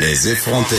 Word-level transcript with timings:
Les 0.00 0.28
effrontés. 0.28 0.76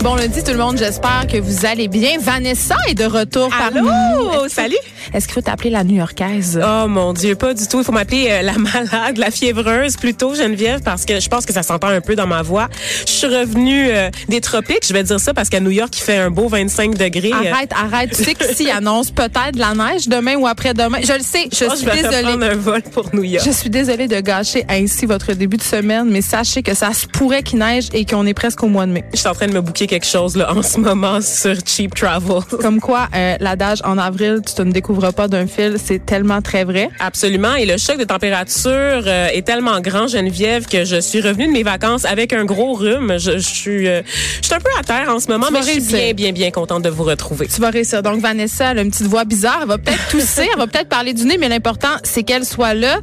Bon 0.00 0.16
lundi 0.16 0.42
tout 0.42 0.50
le 0.50 0.58
monde, 0.58 0.76
j'espère 0.76 1.26
que 1.30 1.38
vous 1.38 1.64
allez 1.66 1.86
bien. 1.88 2.18
Vanessa 2.20 2.74
est 2.88 2.94
de 2.94 3.04
retour 3.04 3.48
parmi 3.48 3.80
nous. 3.80 3.88
Allô, 3.88 4.48
salut. 4.48 4.74
Est-ce 5.14 5.26
qu'il 5.26 5.34
faut 5.34 5.40
t'appeler 5.40 5.70
la 5.70 5.84
New-Yorkaise? 5.84 6.60
Oh 6.62 6.88
mon 6.88 7.12
Dieu, 7.12 7.36
pas 7.36 7.54
du 7.54 7.66
tout. 7.68 7.78
Il 7.78 7.84
faut 7.84 7.92
m'appeler 7.92 8.26
euh, 8.28 8.42
la 8.42 8.54
malade, 8.58 9.18
la 9.18 9.30
fiévreuse 9.30 9.96
plutôt, 9.96 10.34
Geneviève, 10.34 10.80
parce 10.82 11.04
que 11.04 11.20
je 11.20 11.28
pense 11.28 11.46
que 11.46 11.52
ça 11.52 11.62
s'entend 11.62 11.86
un 11.88 12.00
peu 12.00 12.16
dans 12.16 12.26
ma 12.26 12.42
voix. 12.42 12.68
Je 13.06 13.12
suis 13.12 13.26
revenue 13.28 13.88
euh, 13.90 14.10
des 14.28 14.40
tropiques, 14.40 14.84
je 14.86 14.92
vais 14.92 15.04
dire 15.04 15.20
ça 15.20 15.32
parce 15.32 15.48
qu'à 15.48 15.60
New 15.60 15.70
York, 15.70 15.96
il 15.96 16.02
fait 16.02 16.16
un 16.18 16.30
beau 16.30 16.48
25 16.48 16.96
degrés. 16.98 17.30
euh. 17.32 17.52
Arrête, 17.52 17.70
arrête. 17.72 18.10
Tu 18.16 18.24
sais 18.24 18.34
que 18.34 18.52
s'il 18.52 18.70
annonce 18.70 19.12
peut-être 19.12 19.52
de 19.54 19.60
la 19.60 19.74
neige 19.74 20.08
demain 20.08 20.34
ou 20.36 20.46
après-demain, 20.48 20.98
je 21.04 21.12
le 21.12 21.20
sais, 21.20 21.48
je 21.52 21.66
Oh, 21.70 21.74
suis 21.76 21.86
je 21.86 21.90
vais 21.90 22.02
désolée. 22.02 22.22
prendre 22.22 22.44
un 22.44 22.56
vol 22.56 22.82
pour 22.82 23.14
New 23.14 23.22
York. 23.22 23.46
Je 23.46 23.52
suis 23.52 23.70
désolée 23.70 24.08
de 24.08 24.18
gâcher 24.20 24.64
ainsi 24.68 25.06
votre 25.06 25.32
début 25.34 25.56
de 25.56 25.62
semaine, 25.62 26.08
mais 26.10 26.20
sachez 26.20 26.62
que 26.64 26.74
ça 26.74 26.92
se 26.92 27.06
pourrait 27.06 27.42
qu'il 27.44 27.60
neige 27.60 27.86
et 27.92 28.04
qu'on 28.04 28.26
est 28.26 28.34
presque 28.34 28.55
au 28.62 28.68
mois 28.68 28.86
de 28.86 28.92
mai. 28.92 29.04
Je 29.12 29.18
suis 29.18 29.28
en 29.28 29.34
train 29.34 29.46
de 29.46 29.52
me 29.52 29.60
booker 29.60 29.86
quelque 29.86 30.06
chose 30.06 30.36
là 30.36 30.52
en 30.52 30.62
ce 30.62 30.78
moment 30.78 31.20
sur 31.20 31.54
Cheap 31.64 31.94
Travel. 31.94 32.42
Comme 32.60 32.80
quoi, 32.80 33.08
euh, 33.14 33.36
l'adage 33.40 33.78
en 33.84 33.98
avril, 33.98 34.40
tu 34.46 34.54
te 34.54 34.62
ne 34.62 34.72
découvres 34.72 35.12
pas 35.12 35.28
d'un 35.28 35.46
fil, 35.46 35.76
c'est 35.82 36.04
tellement 36.04 36.42
très 36.42 36.64
vrai. 36.64 36.88
Absolument. 37.00 37.54
Et 37.54 37.66
le 37.66 37.76
choc 37.76 37.98
de 37.98 38.04
température 38.04 38.70
euh, 38.72 39.28
est 39.32 39.46
tellement 39.46 39.80
grand, 39.80 40.06
Geneviève, 40.06 40.66
que 40.66 40.84
je 40.84 41.00
suis 41.00 41.20
revenue 41.20 41.46
de 41.46 41.52
mes 41.52 41.62
vacances 41.62 42.04
avec 42.04 42.32
un 42.32 42.44
gros 42.44 42.74
rhume. 42.74 43.18
Je, 43.18 43.32
je 43.32 43.38
suis, 43.38 43.88
euh, 43.88 44.02
je 44.40 44.46
suis 44.46 44.54
un 44.54 44.58
peu 44.60 44.70
à 44.78 44.82
terre 44.82 45.14
en 45.14 45.20
ce 45.20 45.28
moment, 45.28 45.46
Tu 45.48 45.52
mais 45.54 45.62
je 45.62 45.80
suis 45.80 45.80
bien, 45.80 46.12
bien, 46.12 46.32
bien 46.32 46.50
contente 46.50 46.82
de 46.82 46.90
vous 46.90 47.04
retrouver. 47.04 47.46
Tu 47.46 47.60
vas 47.60 47.70
réussir. 47.70 48.02
Donc, 48.02 48.20
Vanessa, 48.20 48.72
elle 48.72 48.78
a 48.78 48.82
une 48.82 48.90
petite 48.90 49.06
voix 49.06 49.24
bizarre. 49.24 49.60
Elle 49.62 49.68
va 49.68 49.78
peut-être 49.78 50.08
tousser, 50.10 50.48
elle 50.52 50.58
va 50.58 50.66
peut-être 50.66 50.88
parler 50.88 51.12
du 51.14 51.24
nez, 51.24 51.38
mais 51.38 51.48
l'important, 51.48 51.96
c'est 52.02 52.22
qu'elle 52.22 52.44
soit 52.44 52.74
là. 52.74 52.98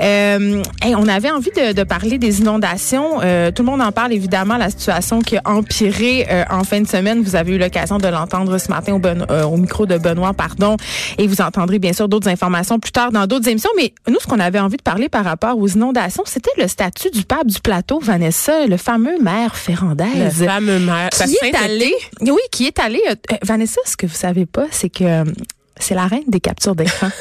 Euh, 0.00 0.62
hey, 0.82 0.94
on 0.94 1.08
avait 1.08 1.30
envie 1.30 1.50
de, 1.50 1.72
de 1.72 1.82
parler 1.82 2.18
des 2.18 2.40
inondations. 2.40 3.18
Tout 3.18 3.62
le 3.62 3.64
monde 3.64 3.82
en 3.82 3.92
parle, 3.92 4.12
évidemment, 4.12 4.56
la 4.56 4.70
situation 4.78 5.20
qui 5.20 5.36
a 5.36 5.42
empiré 5.44 6.26
euh, 6.30 6.44
en 6.50 6.64
fin 6.64 6.80
de 6.80 6.86
semaine. 6.86 7.22
Vous 7.22 7.36
avez 7.36 7.54
eu 7.54 7.58
l'occasion 7.58 7.98
de 7.98 8.08
l'entendre 8.08 8.56
ce 8.58 8.68
matin 8.68 8.94
au, 8.94 8.98
Ben- 8.98 9.26
euh, 9.30 9.44
au 9.44 9.56
micro 9.56 9.86
de 9.86 9.98
Benoît, 9.98 10.32
pardon. 10.34 10.76
Et 11.18 11.26
vous 11.26 11.40
entendrez 11.40 11.78
bien 11.78 11.92
sûr 11.92 12.08
d'autres 12.08 12.28
informations 12.28 12.78
plus 12.78 12.92
tard 12.92 13.10
dans 13.12 13.26
d'autres 13.26 13.48
émissions. 13.48 13.70
Mais 13.76 13.92
nous, 14.08 14.18
ce 14.20 14.26
qu'on 14.26 14.38
avait 14.40 14.58
envie 14.60 14.76
de 14.76 14.82
parler 14.82 15.08
par 15.08 15.24
rapport 15.24 15.58
aux 15.58 15.68
inondations, 15.68 16.22
c'était 16.26 16.50
le 16.56 16.68
statut 16.68 17.10
du 17.10 17.22
pape 17.24 17.46
du 17.46 17.60
plateau, 17.60 17.98
Vanessa, 18.00 18.66
le 18.66 18.76
fameux 18.76 19.18
maire 19.20 19.52
Le 19.54 19.58
Ferrandaise 19.74 20.44
fameux 20.44 20.78
maire. 20.78 21.10
qui 21.10 21.36
est 21.46 21.54
allé, 21.56 21.92
oui, 22.22 22.38
qui 22.50 22.66
est 22.66 22.78
allé. 22.78 23.00
euh, 23.10 23.14
Vanessa, 23.42 23.80
ce 23.84 23.96
que 23.96 24.06
vous 24.06 24.14
savez 24.14 24.46
pas, 24.46 24.66
c'est 24.70 24.88
que 24.90 25.24
c'est 25.80 25.94
la 25.94 26.06
reine 26.06 26.24
des 26.28 26.40
captures 26.40 26.74
d'écran. 26.74 27.08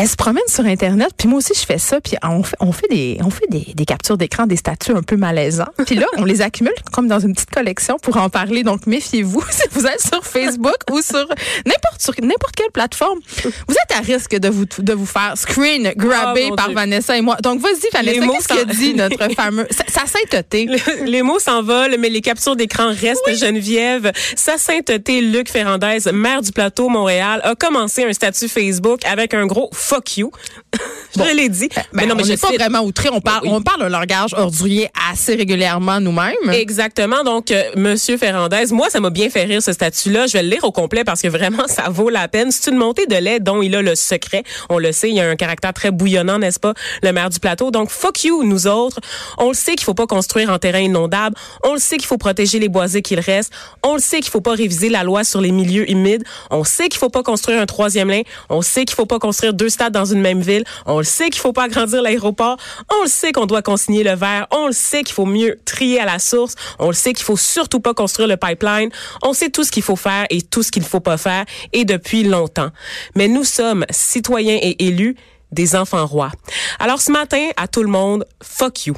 Elle 0.00 0.08
se 0.08 0.14
promène 0.14 0.44
sur 0.46 0.64
Internet, 0.64 1.10
puis 1.18 1.26
moi 1.26 1.38
aussi 1.38 1.54
je 1.56 1.66
fais 1.66 1.78
ça, 1.78 2.00
puis 2.00 2.14
on 2.22 2.44
fait, 2.44 2.54
on 2.60 2.70
fait 2.70 2.86
des, 2.88 3.18
on 3.24 3.30
fait 3.30 3.48
des, 3.50 3.72
des 3.74 3.84
captures 3.84 4.16
d'écran, 4.16 4.46
des 4.46 4.54
statuts 4.54 4.92
un 4.92 5.02
peu 5.02 5.16
malaisants. 5.16 5.66
Puis 5.86 5.96
là, 5.96 6.06
on 6.18 6.24
les 6.24 6.40
accumule 6.40 6.72
comme 6.92 7.08
dans 7.08 7.18
une 7.18 7.34
petite 7.34 7.50
collection 7.50 7.96
pour 8.00 8.16
en 8.16 8.30
parler. 8.30 8.62
Donc 8.62 8.86
méfiez-vous 8.86 9.42
si 9.50 9.62
vous 9.72 9.86
êtes 9.86 10.00
sur 10.00 10.24
Facebook 10.24 10.76
ou 10.92 11.02
sur 11.02 11.26
n'importe 11.66 12.00
sur 12.00 12.14
n'importe 12.22 12.54
quelle 12.54 12.70
plateforme. 12.70 13.18
Vous 13.42 13.74
êtes 13.74 13.98
à 13.98 14.00
risque 14.00 14.36
de 14.36 14.48
vous 14.48 14.66
de 14.78 14.92
vous 14.92 15.04
faire 15.04 15.32
screen 15.36 15.92
grabber 15.96 16.44
Oh, 16.46 16.50
mon 16.50 16.56
par 16.56 16.66
Dieu. 16.66 16.76
Vanessa 16.76 17.18
et 17.18 17.20
moi. 17.20 17.34
Donc 17.42 17.60
vas-y 17.60 17.90
Vanessa, 17.92 18.20
Les 18.20 18.24
mots 18.24 18.34
qu'est-ce 18.34 18.62
que 18.62 18.70
dit 18.76 18.94
notre 18.94 19.34
fameux 19.34 19.66
sa, 19.70 19.84
sa 19.88 20.06
sainteté? 20.06 20.68
Les 21.06 21.22
mots 21.22 21.40
s'envolent, 21.40 21.96
mais 21.98 22.08
les 22.08 22.20
captures 22.20 22.54
d'écran 22.54 22.88
restent. 22.88 23.34
Geneviève, 23.34 24.12
sa 24.36 24.58
sainteté, 24.58 25.20
Luc 25.22 25.50
Ferrandez, 25.50 26.12
maire 26.12 26.40
du 26.40 26.52
plateau 26.52 26.88
Montréal, 26.88 27.40
a 27.42 27.56
commencé 27.56 28.04
un 28.04 28.12
statut 28.12 28.48
Facebook 28.48 29.04
avec 29.04 29.34
un 29.34 29.46
gros 29.46 29.70
fuck 29.88 30.16
you. 30.18 30.30
je 31.16 31.34
l'ai 31.34 31.48
dit. 31.48 31.68
Ben, 31.74 31.82
mais 31.92 32.06
non, 32.06 32.14
mais 32.14 32.22
on 32.22 32.26
je 32.26 32.30
n'est 32.32 32.36
pas 32.36 32.48
cite. 32.48 32.58
vraiment 32.60 32.80
outré. 32.80 33.08
On 33.10 33.20
parle, 33.20 33.44
Oui. 33.44 33.50
on 33.52 33.62
parle 33.62 33.82
un 33.82 33.88
langage 33.88 34.34
ordurier 34.34 34.88
assez 35.10 35.34
régulièrement 35.34 36.00
nous-mêmes. 36.00 36.34
Exactement. 36.52 37.24
Donc, 37.24 37.50
euh, 37.50 37.62
Monsieur 37.76 38.18
Ferrandez, 38.18 38.66
moi, 38.70 38.90
ça 38.90 39.00
m'a 39.00 39.10
bien 39.10 39.30
fait 39.30 39.44
rire 39.44 39.62
ce 39.62 39.72
statut-là. 39.72 40.26
Je 40.26 40.34
vais 40.34 40.42
le 40.42 40.50
lire 40.50 40.64
au 40.64 40.72
complet 40.72 41.04
parce 41.04 41.22
que 41.22 41.28
vraiment, 41.28 41.64
ça 41.66 41.84
vaut 41.88 42.10
la 42.10 42.28
peine. 42.28 42.50
C'est 42.50 42.70
une 42.70 42.76
montée 42.76 43.06
de 43.06 43.16
lait 43.16 43.40
dont 43.40 43.62
il 43.62 43.74
a 43.74 43.82
le 43.82 43.94
secret. 43.94 44.42
On 44.68 44.78
le 44.78 44.92
sait, 44.92 45.10
il 45.10 45.18
a 45.20 45.28
un 45.28 45.36
caractère 45.36 45.72
très 45.72 45.90
bouillonnant, 45.90 46.38
n'est-ce 46.38 46.60
pas, 46.60 46.74
le 47.02 47.12
maire 47.12 47.30
du 47.30 47.40
plateau. 47.40 47.70
Donc, 47.70 47.90
fuck 47.90 48.24
you, 48.24 48.44
nous 48.44 48.66
autres. 48.66 48.98
On 49.38 49.48
le 49.48 49.54
sait 49.54 49.72
qu'il 49.74 49.84
faut 49.84 49.94
pas 49.94 50.06
construire 50.06 50.50
en 50.50 50.58
terrain 50.58 50.80
inondable. 50.80 51.34
On 51.64 51.72
le 51.72 51.80
sait 51.80 51.96
qu'il 51.96 52.06
faut 52.06 52.18
protéger 52.18 52.58
les 52.58 52.68
boisés 52.68 53.02
qu'il 53.02 53.20
reste. 53.20 53.52
On 53.82 53.94
le 53.94 54.00
sait 54.00 54.20
qu'il 54.20 54.30
faut 54.30 54.40
pas 54.42 54.52
réviser 54.54 54.88
la 54.90 55.02
loi 55.02 55.24
sur 55.24 55.40
les 55.40 55.50
milieux 55.52 55.90
humides. 55.90 56.24
On 56.50 56.64
sait 56.64 56.88
qu'il 56.88 56.98
faut 56.98 57.08
pas 57.08 57.22
construire 57.22 57.60
un 57.60 57.66
troisième 57.66 58.10
lien. 58.10 58.22
On 58.50 58.60
sait 58.62 58.84
qu'il 58.84 58.94
faut 58.94 59.06
pas 59.06 59.18
construire 59.18 59.54
deux 59.54 59.68
dans 59.90 60.04
une 60.04 60.20
même 60.20 60.40
ville. 60.40 60.64
On 60.86 60.98
le 60.98 61.04
sait 61.04 61.30
qu'il 61.30 61.40
faut 61.40 61.52
pas 61.52 61.64
agrandir 61.64 62.02
l'aéroport. 62.02 62.56
On 62.98 63.02
le 63.04 63.08
sait 63.08 63.32
qu'on 63.32 63.46
doit 63.46 63.62
consigner 63.62 64.02
le 64.04 64.14
verre. 64.14 64.46
On 64.50 64.66
le 64.66 64.72
sait 64.72 65.02
qu'il 65.02 65.14
faut 65.14 65.26
mieux 65.26 65.58
trier 65.64 66.00
à 66.00 66.04
la 66.04 66.18
source. 66.18 66.54
On 66.78 66.88
le 66.88 66.94
sait 66.94 67.12
qu'il 67.12 67.24
faut 67.24 67.36
surtout 67.36 67.80
pas 67.80 67.94
construire 67.94 68.28
le 68.28 68.36
pipeline. 68.36 68.90
On 69.22 69.32
sait 69.32 69.50
tout 69.50 69.64
ce 69.64 69.70
qu'il 69.70 69.82
faut 69.82 69.96
faire 69.96 70.26
et 70.30 70.42
tout 70.42 70.62
ce 70.62 70.70
qu'il 70.70 70.84
faut 70.84 71.00
pas 71.00 71.16
faire 71.16 71.44
et 71.72 71.84
depuis 71.84 72.24
longtemps. 72.24 72.70
Mais 73.14 73.28
nous 73.28 73.44
sommes 73.44 73.84
citoyens 73.90 74.58
et 74.60 74.86
élus 74.86 75.16
des 75.52 75.76
enfants 75.76 76.06
rois. 76.06 76.30
Alors 76.78 77.00
ce 77.00 77.10
matin, 77.10 77.48
à 77.56 77.68
tout 77.68 77.82
le 77.82 77.88
monde, 77.88 78.26
fuck 78.42 78.86
you. 78.86 78.94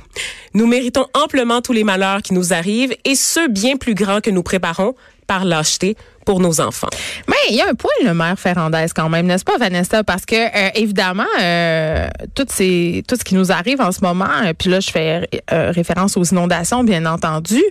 Nous 0.55 0.67
méritons 0.67 1.07
amplement 1.15 1.63
tous 1.63 1.73
les 1.73 1.85
malheurs 1.85 2.23
qui 2.23 2.35
nous 2.35 2.53
arrivent 2.53 2.95
et 3.05 3.15
ceux 3.15 3.49
bien 3.49 3.77
plus 3.77 3.95
grands 3.95 4.21
que 4.21 4.31
nous 4.31 4.43
préparons 4.43 4.95
par 5.27 5.45
lâcheté 5.45 5.97
nos 6.39 6.61
enfants. 6.61 6.91
Mais 7.27 7.35
il 7.49 7.57
y 7.57 7.61
a 7.61 7.69
un 7.69 7.75
point, 7.75 7.91
le 8.05 8.15
maire 8.15 8.39
Ferrandez, 8.39 8.87
quand 8.95 9.09
même, 9.09 9.27
n'est-ce 9.27 9.45
pas, 9.45 9.59
Vanessa? 9.59 10.05
Parce 10.05 10.25
que, 10.25 10.37
euh, 10.37 10.71
évidemment, 10.77 11.25
euh, 11.41 12.07
tout, 12.35 12.45
tout 12.45 12.55
ce 12.55 13.25
qui 13.25 13.35
nous 13.35 13.51
arrive 13.51 13.81
en 13.81 13.91
ce 13.91 14.01
moment, 14.03 14.29
euh, 14.45 14.53
puis 14.57 14.71
là, 14.71 14.81
je 14.81 14.91
fais 14.91 15.29
euh, 15.53 15.73
référence 15.73 16.17
aux 16.17 16.25
inondations, 16.25 16.85
bien 16.85 17.07
entendu. 17.07 17.63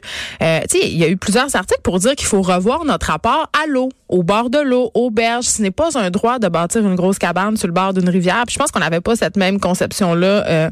Euh, 0.42 0.60
il 0.74 0.98
y 0.98 1.04
a 1.04 1.08
eu 1.08 1.18
plusieurs 1.18 1.56
articles 1.56 1.82
pour 1.84 2.00
dire 2.00 2.16
qu'il 2.16 2.28
faut 2.28 2.42
revoir 2.42 2.84
notre 2.86 3.08
rapport 3.08 3.50
à 3.54 3.68
l'eau, 3.68 3.90
au 4.10 4.24
bord 4.24 4.50
de 4.50 4.60
l'eau, 4.60 4.92
aux 4.94 5.12
berges. 5.12 5.46
Ce 5.46 5.62
n'est 5.62 5.72
pas 5.72 5.98
un 5.98 6.10
droit 6.10 6.40
de 6.40 6.48
bâtir 6.48 6.82
une 6.86 6.96
grosse 6.96 7.20
cabane 7.20 7.56
sur 7.58 7.68
le 7.68 7.74
bord 7.74 7.94
d'une 7.94 8.10
rivière. 8.10 8.44
Puis 8.48 8.56
je 8.56 8.60
pense 8.60 8.72
qu'on 8.72 8.80
n'avait 8.80 9.02
pas 9.02 9.16
cette 9.16 9.38
même 9.38 9.60
conception-là 9.60 10.46
euh, 10.48 10.70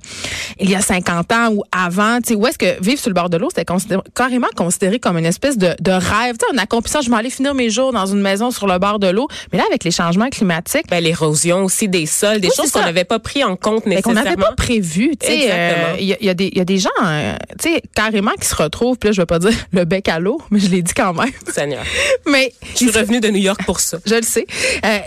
il 0.59 0.69
y 0.69 0.75
a 0.75 0.81
50 0.81 1.31
ans 1.31 1.49
ou 1.53 1.63
avant. 1.71 2.17
Tu 2.21 2.29
sais, 2.29 2.35
où 2.35 2.45
est-ce 2.47 2.57
que 2.57 2.81
vivre 2.83 2.99
sur 2.99 3.09
le 3.09 3.13
bord 3.13 3.29
de 3.29 3.37
l'eau, 3.37 3.49
c'était 3.49 3.65
considéré- 3.65 4.01
carrément 4.15 4.47
considéré 4.55 4.99
comme 4.99 5.17
une 5.17 5.25
espèce 5.25 5.57
de, 5.57 5.75
de 5.79 5.91
rêve. 5.91 6.35
Tu 6.37 6.45
sais, 6.47 6.53
en 6.53 6.57
accomplissant, 6.57 7.01
je 7.01 7.09
m'allais 7.09 7.29
finir 7.29 7.53
mes 7.53 7.69
jours 7.69 7.93
dans 7.93 8.05
une 8.07 8.21
maison 8.21 8.51
sur 8.51 8.67
le 8.67 8.77
bord 8.79 8.99
de 8.99 9.07
l'eau. 9.07 9.27
Mais 9.51 9.59
là, 9.59 9.65
avec 9.67 9.83
les 9.83 9.91
changements 9.91 10.29
climatiques, 10.29 10.87
Ben, 10.89 11.03
l'érosion 11.03 11.63
aussi 11.65 11.87
des 11.87 12.05
sols, 12.05 12.39
des 12.39 12.47
Oui, 12.47 12.53
choses 12.55 12.71
qu'on 12.71 12.81
n'avait 12.81 13.03
pas 13.03 13.19
pris 13.19 13.43
en 13.43 13.55
compte 13.55 13.85
mais 13.85 14.01
qu'on 14.01 14.11
nécessairement. 14.13 14.23
n'avait 14.23 14.35
pas 14.49 14.55
prévu. 14.55 15.11
Tu 15.19 15.27
sais, 15.27 15.35
Exactement. 15.43 15.87
euh, 15.93 15.95
il 15.99 16.05
y, 16.07 16.13
a- 16.13 16.17
il 16.21 16.25
y 16.25 16.29
a 16.29 16.33
des- 16.33 16.47
il 16.51 16.57
y 16.57 16.61
a 16.61 16.65
des 16.65 16.77
gens, 16.79 16.89
euh, 17.05 17.35
tu 17.61 17.69
sais, 17.73 17.81
carrément 17.93 18.31
qui 18.39 18.47
se 18.47 18.55
retrouvent. 18.55 18.97
Puis 18.97 19.09
là, 19.09 19.13
je 19.13 19.21
vais 19.21 19.25
pas 19.25 19.39
dire 19.39 19.51
le 19.71 19.85
bec 19.85 20.09
à 20.09 20.19
l'eau, 20.19 20.41
mais 20.49 20.59
je 20.59 20.69
l'ai 20.69 20.81
dit 20.81 20.93
quand 20.93 21.13
même. 21.13 21.29
Seigneur. 21.53 21.83
mais 22.25 22.51
Je 22.73 22.77
suis 22.77 22.89
revenue 22.91 23.19
de 23.19 23.26
New 23.29 23.37
York 23.41 23.61
pour 23.65 23.79
ça. 23.79 23.97
je 24.05 24.15
le 24.15 24.21
sais. 24.23 24.45
Euh, 24.85 24.99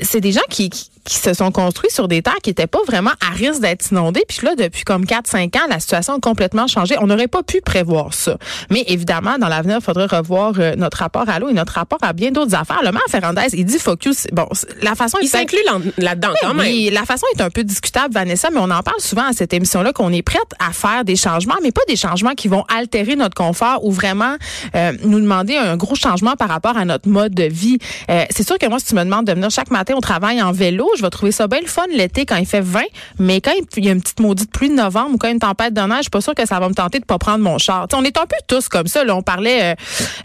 c'est 0.00 0.20
des 0.20 0.32
gens 0.32 0.40
qui, 0.50 0.70
qui, 0.70 0.90
qui 1.04 1.16
se 1.16 1.34
sont 1.34 1.50
construits 1.50 1.90
sur 1.90 2.06
des 2.08 2.22
terres 2.22 2.36
qui 2.42 2.50
n'étaient 2.50 2.66
pas 2.68 2.78
vraiment 2.86 3.10
à 3.26 3.30
risque 3.34 3.60
d'être 3.60 3.90
inondées. 3.90 4.24
Puis 4.28 4.38
là, 4.46 4.54
depuis 4.56 4.84
comme 4.84 5.04
4-5 5.04 5.56
ans, 5.58 5.66
la 5.68 5.80
situation 5.80 6.14
a 6.14 6.20
complètement 6.20 6.66
changé. 6.68 6.94
On 7.00 7.06
n'aurait 7.08 7.26
pas 7.28 7.42
pu 7.42 7.60
prévoir 7.60 8.14
ça. 8.14 8.36
Mais 8.70 8.84
évidemment, 8.86 9.36
dans 9.38 9.48
l'avenir, 9.48 9.78
il 9.80 9.84
faudrait 9.84 10.06
revoir 10.06 10.52
euh, 10.58 10.74
notre 10.76 10.98
rapport 10.98 11.28
à 11.28 11.38
l'eau 11.40 11.48
et 11.48 11.52
notre 11.54 11.72
rapport 11.74 11.98
à 12.02 12.12
bien 12.12 12.30
d'autres 12.30 12.54
affaires. 12.54 12.80
Le 12.84 12.92
maire 12.92 13.02
Ferrandez, 13.10 13.42
il 13.54 13.64
dit 13.64 13.78
focus. 13.78 14.26
Bon, 14.32 14.46
la 14.80 14.94
façon 14.94 15.18
Il 15.22 15.28
s'inclut 15.28 15.58
là- 15.66 15.78
là-dedans 15.98 16.34
quand 16.40 16.54
même. 16.54 16.66
oui, 16.66 16.90
la 16.92 17.04
façon 17.04 17.26
est 17.36 17.40
un 17.40 17.50
peu 17.50 17.64
discutable, 17.64 18.14
Vanessa, 18.14 18.50
mais 18.50 18.60
on 18.60 18.70
en 18.70 18.82
parle 18.82 19.00
souvent 19.00 19.24
à 19.28 19.32
cette 19.32 19.52
émission-là 19.52 19.92
qu'on 19.92 20.12
est 20.12 20.22
prête 20.22 20.40
à 20.60 20.72
faire 20.72 21.04
des 21.04 21.16
changements, 21.16 21.56
mais 21.62 21.72
pas 21.72 21.82
des 21.88 21.96
changements 21.96 22.34
qui 22.34 22.46
vont 22.48 22.64
altérer 22.72 23.16
notre 23.16 23.34
confort 23.34 23.84
ou 23.84 23.90
vraiment 23.90 24.36
euh, 24.76 24.92
nous 25.04 25.20
demander 25.20 25.56
un 25.56 25.76
gros 25.76 25.94
changement 25.96 26.36
par 26.36 26.48
rapport 26.48 26.76
à 26.76 26.84
notre 26.84 27.08
mode 27.08 27.34
de 27.34 27.44
vie. 27.44 27.61
Euh, 28.10 28.24
c'est 28.30 28.46
sûr 28.46 28.58
que 28.58 28.66
moi, 28.66 28.78
si 28.78 28.86
tu 28.86 28.94
me 28.94 29.04
demandes 29.04 29.26
de 29.26 29.32
venir 29.32 29.50
chaque 29.50 29.70
matin 29.70 29.94
au 29.94 30.00
travail 30.00 30.42
en 30.42 30.52
vélo, 30.52 30.88
je 30.96 31.02
vais 31.02 31.10
trouver 31.10 31.32
ça 31.32 31.46
bien 31.46 31.60
le 31.60 31.66
fun 31.66 31.82
l'été 31.90 32.26
quand 32.26 32.36
il 32.36 32.46
fait 32.46 32.60
20, 32.60 32.80
mais 33.18 33.40
quand 33.40 33.52
il 33.76 33.84
y 33.84 33.88
a 33.88 33.92
une 33.92 34.00
petite 34.00 34.20
maudite 34.20 34.50
pluie 34.52 34.68
de 34.68 34.74
novembre 34.74 35.14
ou 35.14 35.18
quand 35.18 35.28
il 35.28 35.30
y 35.30 35.32
a 35.32 35.34
une 35.34 35.40
tempête 35.40 35.74
de 35.74 35.80
neige, 35.80 35.98
je 35.98 36.02
suis 36.02 36.10
pas 36.10 36.20
sûre 36.20 36.34
que 36.34 36.46
ça 36.46 36.58
va 36.60 36.68
me 36.68 36.74
tenter 36.74 36.98
de 36.98 37.04
pas 37.04 37.18
prendre 37.18 37.42
mon 37.42 37.58
char. 37.58 37.88
T'sais, 37.88 37.96
on 37.96 38.04
est 38.04 38.16
un 38.16 38.26
peu 38.26 38.36
tous 38.46 38.68
comme 38.68 38.86
ça. 38.86 39.04
Là. 39.04 39.14
On 39.16 39.22
parlait, 39.22 39.74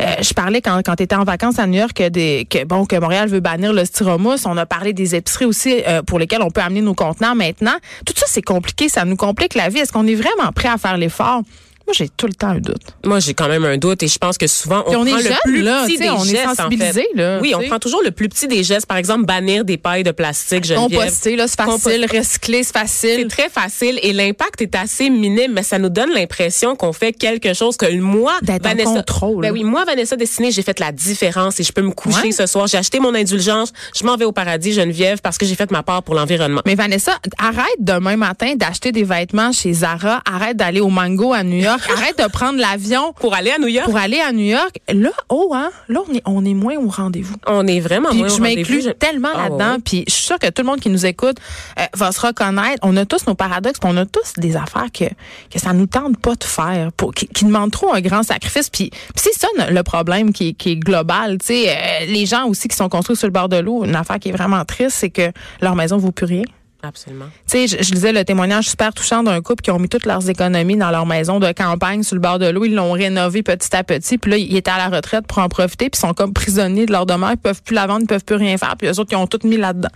euh, 0.02 0.06
je 0.22 0.34
parlais 0.34 0.62
quand, 0.62 0.82
tu 0.82 1.04
étais 1.04 1.16
en 1.16 1.24
vacances 1.24 1.60
à 1.60 1.68
New 1.68 1.80
York 1.80 1.94
que, 1.94 2.10
des, 2.10 2.48
que, 2.50 2.64
bon, 2.64 2.86
que 2.86 2.96
Montréal 2.96 3.30
veut 3.30 3.40
bannir 3.40 3.74
le 3.74 3.86
styromousse. 3.86 4.46
On 4.46 4.58
a 4.58 4.66
parlé 4.66 4.94
des 4.94 5.16
épiceries 5.16 5.46
aussi 5.46 5.76
pour 6.06 6.20
lesquelles 6.20 6.42
on 6.42 6.52
peut 6.52 6.62
amener 6.62 6.82
nos 6.82 6.94
contenants 6.94 7.36
maintenant. 7.36 7.76
Tout 8.06 8.14
ça, 8.16 8.26
c'est 8.28 8.42
compliqué. 8.42 8.90
Ça 8.90 9.06
nous 9.06 9.16
complique 9.16 9.56
la 9.56 9.70
vie. 9.70 9.80
Est-ce 9.80 9.92
qu'on 9.92 10.08
est 10.08 10.16
vraiment 10.16 10.52
prêt 10.54 10.70
à 10.70 10.78
faire 10.78 10.98
l'effort? 10.98 11.42
Moi, 11.88 11.94
j'ai 11.94 12.10
tout 12.10 12.28
le 12.28 12.34
temps 12.34 12.50
un 12.50 12.60
doute. 12.60 12.82
Moi, 13.06 13.20
j'ai 13.22 13.34
quand 13.34 13.48
même 13.48 13.64
un 13.64 13.78
doute 13.78 14.04
et 14.04 14.08
je 14.10 14.18
pense 14.18 14.38
que 14.38 14.46
souvent, 14.46 14.84
on, 14.88 14.90
on 14.98 15.06
prend 15.06 15.18
est 15.18 15.24
le 15.24 15.30
plus 15.46 15.62
là, 15.62 15.86
petit 15.86 15.98
des 15.98 16.10
on 16.10 16.22
gestes. 16.24 16.36
est 16.36 16.56
sensibilisé. 16.56 16.90
en 16.90 16.94
fait. 16.94 17.08
Là, 17.16 17.40
oui, 17.42 17.54
on 17.56 17.62
prend 17.66 17.80
toujours 17.80 18.02
le 18.04 18.12
plus 18.12 18.28
petit 18.28 18.48
des 18.48 18.64
gestes. 18.64 18.86
Par 18.88 18.98
exemple, 18.98 19.26
bannir 19.26 19.64
des 19.64 19.78
pailles 19.78 20.04
de 20.04 20.12
plastique, 20.12 20.66
Geneviève. 20.66 21.00
Composter, 21.00 21.36
là, 21.38 21.48
c'est 21.48 21.56
facile. 21.56 22.02
Composter. 22.02 22.18
Recycler, 22.18 22.64
c'est 22.64 22.78
facile. 22.78 23.20
C'est 23.22 23.28
très 23.30 23.50
facile 23.50 24.00
et 24.04 24.12
l'impact 24.12 24.62
est 24.62 24.76
assez 24.76 25.10
minime, 25.10 25.54
mais 25.54 25.64
ça 25.64 25.80
nous 25.80 25.88
donne 25.90 26.10
l'impression 26.14 26.76
qu'on 26.76 26.92
fait 26.92 27.14
quelque 27.14 27.54
chose 27.54 27.78
que 27.78 27.90
moi, 27.98 28.34
D'être 28.42 28.66
en 28.66 28.70
Vanessa, 28.70 28.92
contrôle. 28.96 29.42
Ben 29.44 29.52
oui, 29.54 29.64
moi, 29.64 29.86
Vanessa 29.86 30.18
Destinée, 30.18 30.52
j'ai 30.52 30.64
fait 30.64 30.80
la 30.82 30.92
différence 30.92 31.60
et 31.62 31.64
je 31.64 31.72
peux 31.72 31.82
me 31.82 31.92
coucher 31.92 32.18
Ouais. 32.24 32.32
ce 32.34 32.46
soir. 32.48 32.68
J'ai 32.68 32.78
acheté 32.78 33.00
mon 33.00 33.16
indulgence. 33.16 33.72
Je 33.98 34.04
m'en 34.06 34.18
vais 34.18 34.26
au 34.26 34.34
paradis, 34.34 34.74
Geneviève, 34.74 35.20
parce 35.22 35.38
que 35.38 35.46
j'ai 35.46 35.56
fait 35.56 35.72
ma 35.72 35.84
part 35.84 36.04
pour 36.04 36.16
l'environnement. 36.16 36.62
Mais 36.66 36.76
Vanessa, 36.76 37.14
arrête 37.38 37.64
demain 37.80 38.18
matin 38.18 38.56
d'acheter 38.56 38.92
des 38.92 39.04
vêtements 39.04 39.54
chez 39.54 39.72
Zara. 39.72 40.22
Arrête 40.30 40.58
d'aller 40.58 40.82
au 40.82 40.90
Mango 40.90 41.32
à 41.34 41.44
New 41.44 41.58
York. 41.62 41.77
arrête 41.92 42.18
de 42.18 42.28
prendre 42.32 42.60
l'avion 42.60 43.14
Pour 43.20 43.34
aller 43.34 43.52
à 43.52 43.60
New 43.60 43.68
York, 43.68 43.86
pour 43.86 43.98
aller 43.98 44.20
à 44.20 44.32
New 44.32 44.46
York. 44.46 44.80
Là, 44.92 45.10
oh, 45.30 45.52
hein, 45.56 45.70
là, 45.90 46.02
on 46.10 46.14
est, 46.14 46.22
on 46.26 46.46
est 46.46 46.54
moins 46.54 46.76
au 46.78 46.88
rendez-vous. 46.90 47.36
on 47.48 47.66
est 47.68 47.80
vraiment 47.80 48.10
Puis 48.10 48.20
moins 48.20 48.28
au 48.32 48.36
je 48.36 48.42
m'inclus 48.42 48.64
rendez-vous. 48.64 48.82
Je- 48.88 48.90
tellement 48.92 49.30
Ah, 49.36 49.50
là-dedans. 49.50 49.78
Puis 49.84 50.04
je 50.08 50.14
suis 50.14 50.24
sûre 50.26 50.40
que 50.40 50.48
tout 50.50 50.62
le 50.62 50.68
monde 50.68 50.80
qui 50.80 50.90
nous 50.90 51.06
écoute 51.06 51.38
euh, 51.80 51.84
va 51.96 52.12
se 52.12 52.20
reconnaître. 52.22 52.80
On 52.82 52.96
a 52.98 53.06
tous 53.06 53.28
nos 53.28 53.36
paradoxes, 53.36 53.80
puis 53.80 53.90
on 53.94 53.98
a 53.98 54.06
tous 54.06 54.34
des 54.38 54.56
affaires 54.56 54.88
que 54.94 55.06
que 55.50 55.60
ça 55.60 55.74
nous 55.74 55.88
tente 55.88 56.18
pas 56.20 56.36
de 56.36 56.44
faire, 56.44 56.92
pour, 56.94 57.14
qui, 57.14 57.28
qui 57.28 57.46
demandent 57.46 57.72
trop 57.72 57.94
un 57.94 58.02
grand 58.02 58.24
sacrifice. 58.24 58.70
Puis, 58.70 58.90
puis 58.90 59.00
c'est 59.16 59.34
ça 59.34 59.48
le 59.70 59.84
problème 59.84 60.34
qui, 60.34 60.50
est- 60.50 60.54
qui 60.54 60.72
est 60.72 60.76
global. 60.76 61.38
Tu 61.40 61.46
sais, 61.48 61.70
euh, 61.70 62.06
les 62.08 62.26
gens 62.26 62.46
aussi 62.48 62.68
qui 62.68 62.76
sont 62.76 62.90
construits 62.90 63.16
sur 63.18 63.28
le 63.28 63.34
bord 63.34 63.50
de 63.50 63.58
l'eau, 63.58 63.84
une 63.86 63.96
affaire 63.96 64.20
qui 64.20 64.30
est 64.30 64.34
vraiment 64.34 64.64
triste, 64.66 64.98
c'est 65.00 65.10
que 65.10 65.32
leur 65.62 65.76
maison 65.76 65.98
vaut 65.98 66.12
plus 66.12 66.26
rien. 66.26 66.44
Absolument. 66.84 67.26
Tu 67.50 67.68
sais, 67.68 67.68
je, 67.68 67.84
je 67.84 67.94
lisais 67.94 68.12
le 68.12 68.24
témoignage 68.24 68.70
super 68.70 68.94
touchant 68.94 69.24
d'un 69.24 69.42
couple 69.42 69.64
qui 69.64 69.72
ont 69.72 69.80
mis 69.80 69.90
toutes 69.90 70.06
leurs 70.06 70.30
économies 70.30 70.78
dans 70.78 70.92
leur 70.92 71.06
maison 71.06 71.40
de 71.40 71.52
campagne 71.52 72.04
sur 72.04 72.16
le 72.16 72.22
bord 72.22 72.38
de 72.38 72.48
l'eau. 72.48 72.66
Ils 72.66 72.76
l'ont 72.76 72.92
rénové 72.92 73.42
petit 73.42 73.76
à 73.76 73.84
petit. 73.84 74.18
Puis 74.18 74.32
là, 74.32 74.38
ils 74.38 74.56
étaient 74.56 74.72
à 74.72 74.78
la 74.78 74.96
retraite 74.96 75.26
pour 75.26 75.40
en 75.40 75.50
profiter. 75.50 75.90
Puis 75.90 76.00
ils 76.00 76.08
sont 76.08 76.14
comme 76.14 76.34
prisonniers 76.34 76.86
de 76.86 76.92
leur 76.92 77.06
demeure. 77.06 77.32
Ils 77.32 77.38
peuvent 77.38 77.64
plus 77.64 77.74
la 77.74 77.88
vendre, 77.88 78.02
ils 78.02 78.08
peuvent 78.08 78.26
plus 78.26 78.36
rien 78.36 78.58
faire. 78.58 78.76
Puis 78.78 78.88
eux 78.88 79.00
autres, 79.00 79.12
ils 79.12 79.18
ont 79.18 79.28
tout 79.28 79.40
mis 79.44 79.58
là-dedans. 79.58 79.90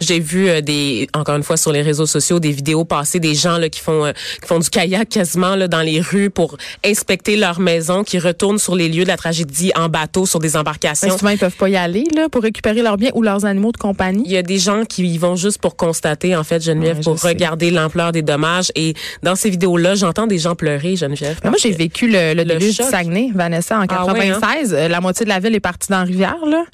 J'ai 0.00 0.20
vu 0.20 0.48
euh, 0.48 0.60
des 0.60 1.08
encore 1.12 1.36
une 1.36 1.42
fois 1.42 1.56
sur 1.56 1.72
les 1.72 1.82
réseaux 1.82 2.06
sociaux 2.06 2.38
des 2.38 2.52
vidéos 2.52 2.84
passer 2.84 3.18
des 3.18 3.34
gens 3.34 3.58
là 3.58 3.68
qui 3.68 3.80
font 3.80 4.06
euh, 4.06 4.12
qui 4.40 4.46
font 4.46 4.60
du 4.60 4.70
kayak 4.70 5.08
quasiment 5.08 5.56
là 5.56 5.66
dans 5.66 5.80
les 5.80 6.00
rues 6.00 6.30
pour 6.30 6.56
inspecter 6.84 7.36
leur 7.36 7.58
maison, 7.58 8.04
qui 8.04 8.18
retournent 8.18 8.58
sur 8.58 8.76
les 8.76 8.88
lieux 8.88 9.02
de 9.02 9.08
la 9.08 9.16
tragédie 9.16 9.72
en 9.76 9.88
bateau 9.88 10.26
sur 10.26 10.38
des 10.38 10.56
embarcations. 10.56 11.16
souvent, 11.16 11.30
ils 11.30 11.38
peuvent 11.38 11.56
pas 11.56 11.68
y 11.68 11.76
aller 11.76 12.04
là, 12.14 12.28
pour 12.28 12.42
récupérer 12.42 12.82
leurs 12.82 12.96
biens 12.96 13.10
ou 13.14 13.22
leurs 13.22 13.44
animaux 13.44 13.72
de 13.72 13.76
compagnie. 13.76 14.22
Il 14.24 14.32
y 14.32 14.36
a 14.36 14.42
des 14.42 14.58
gens 14.58 14.84
qui 14.84 15.04
y 15.06 15.18
vont 15.18 15.36
juste 15.36 15.60
pour 15.60 15.76
constater, 15.76 16.27
en 16.36 16.44
fait, 16.44 16.62
Geneviève, 16.62 16.96
Ouais, 16.98 17.02
pour 17.02 17.20
regarder 17.22 17.70
l'ampleur 17.70 18.12
des 18.12 18.22
dommages. 18.22 18.72
Et 18.74 18.94
dans 19.22 19.34
ces 19.36 19.50
vidéos-là, 19.50 19.94
j'entends 19.94 20.26
des 20.26 20.38
gens 20.38 20.54
pleurer, 20.54 20.96
Geneviève. 20.96 21.38
Moi, 21.44 21.54
j'ai 21.60 21.70
vécu 21.72 22.06
le, 22.08 22.34
le, 22.34 22.42
le 22.42 22.44
déluge 22.44 22.76
du. 22.78 22.82
Saguenay, 22.82 23.30
Vanessa, 23.34 23.78
en 23.78 23.84
Ah 23.88 24.06
ouais, 24.06 24.28
96. 24.28 24.74
Euh, 24.74 24.88
La 24.88 25.00
moitié 25.00 25.24
de 25.24 25.28
la 25.30 25.38
ville 25.38 25.54
est 25.54 25.60
partie 25.60 25.88
dans 25.90 25.98
la 25.98 26.04
rivière. 26.04 26.36
Là. 26.46 26.64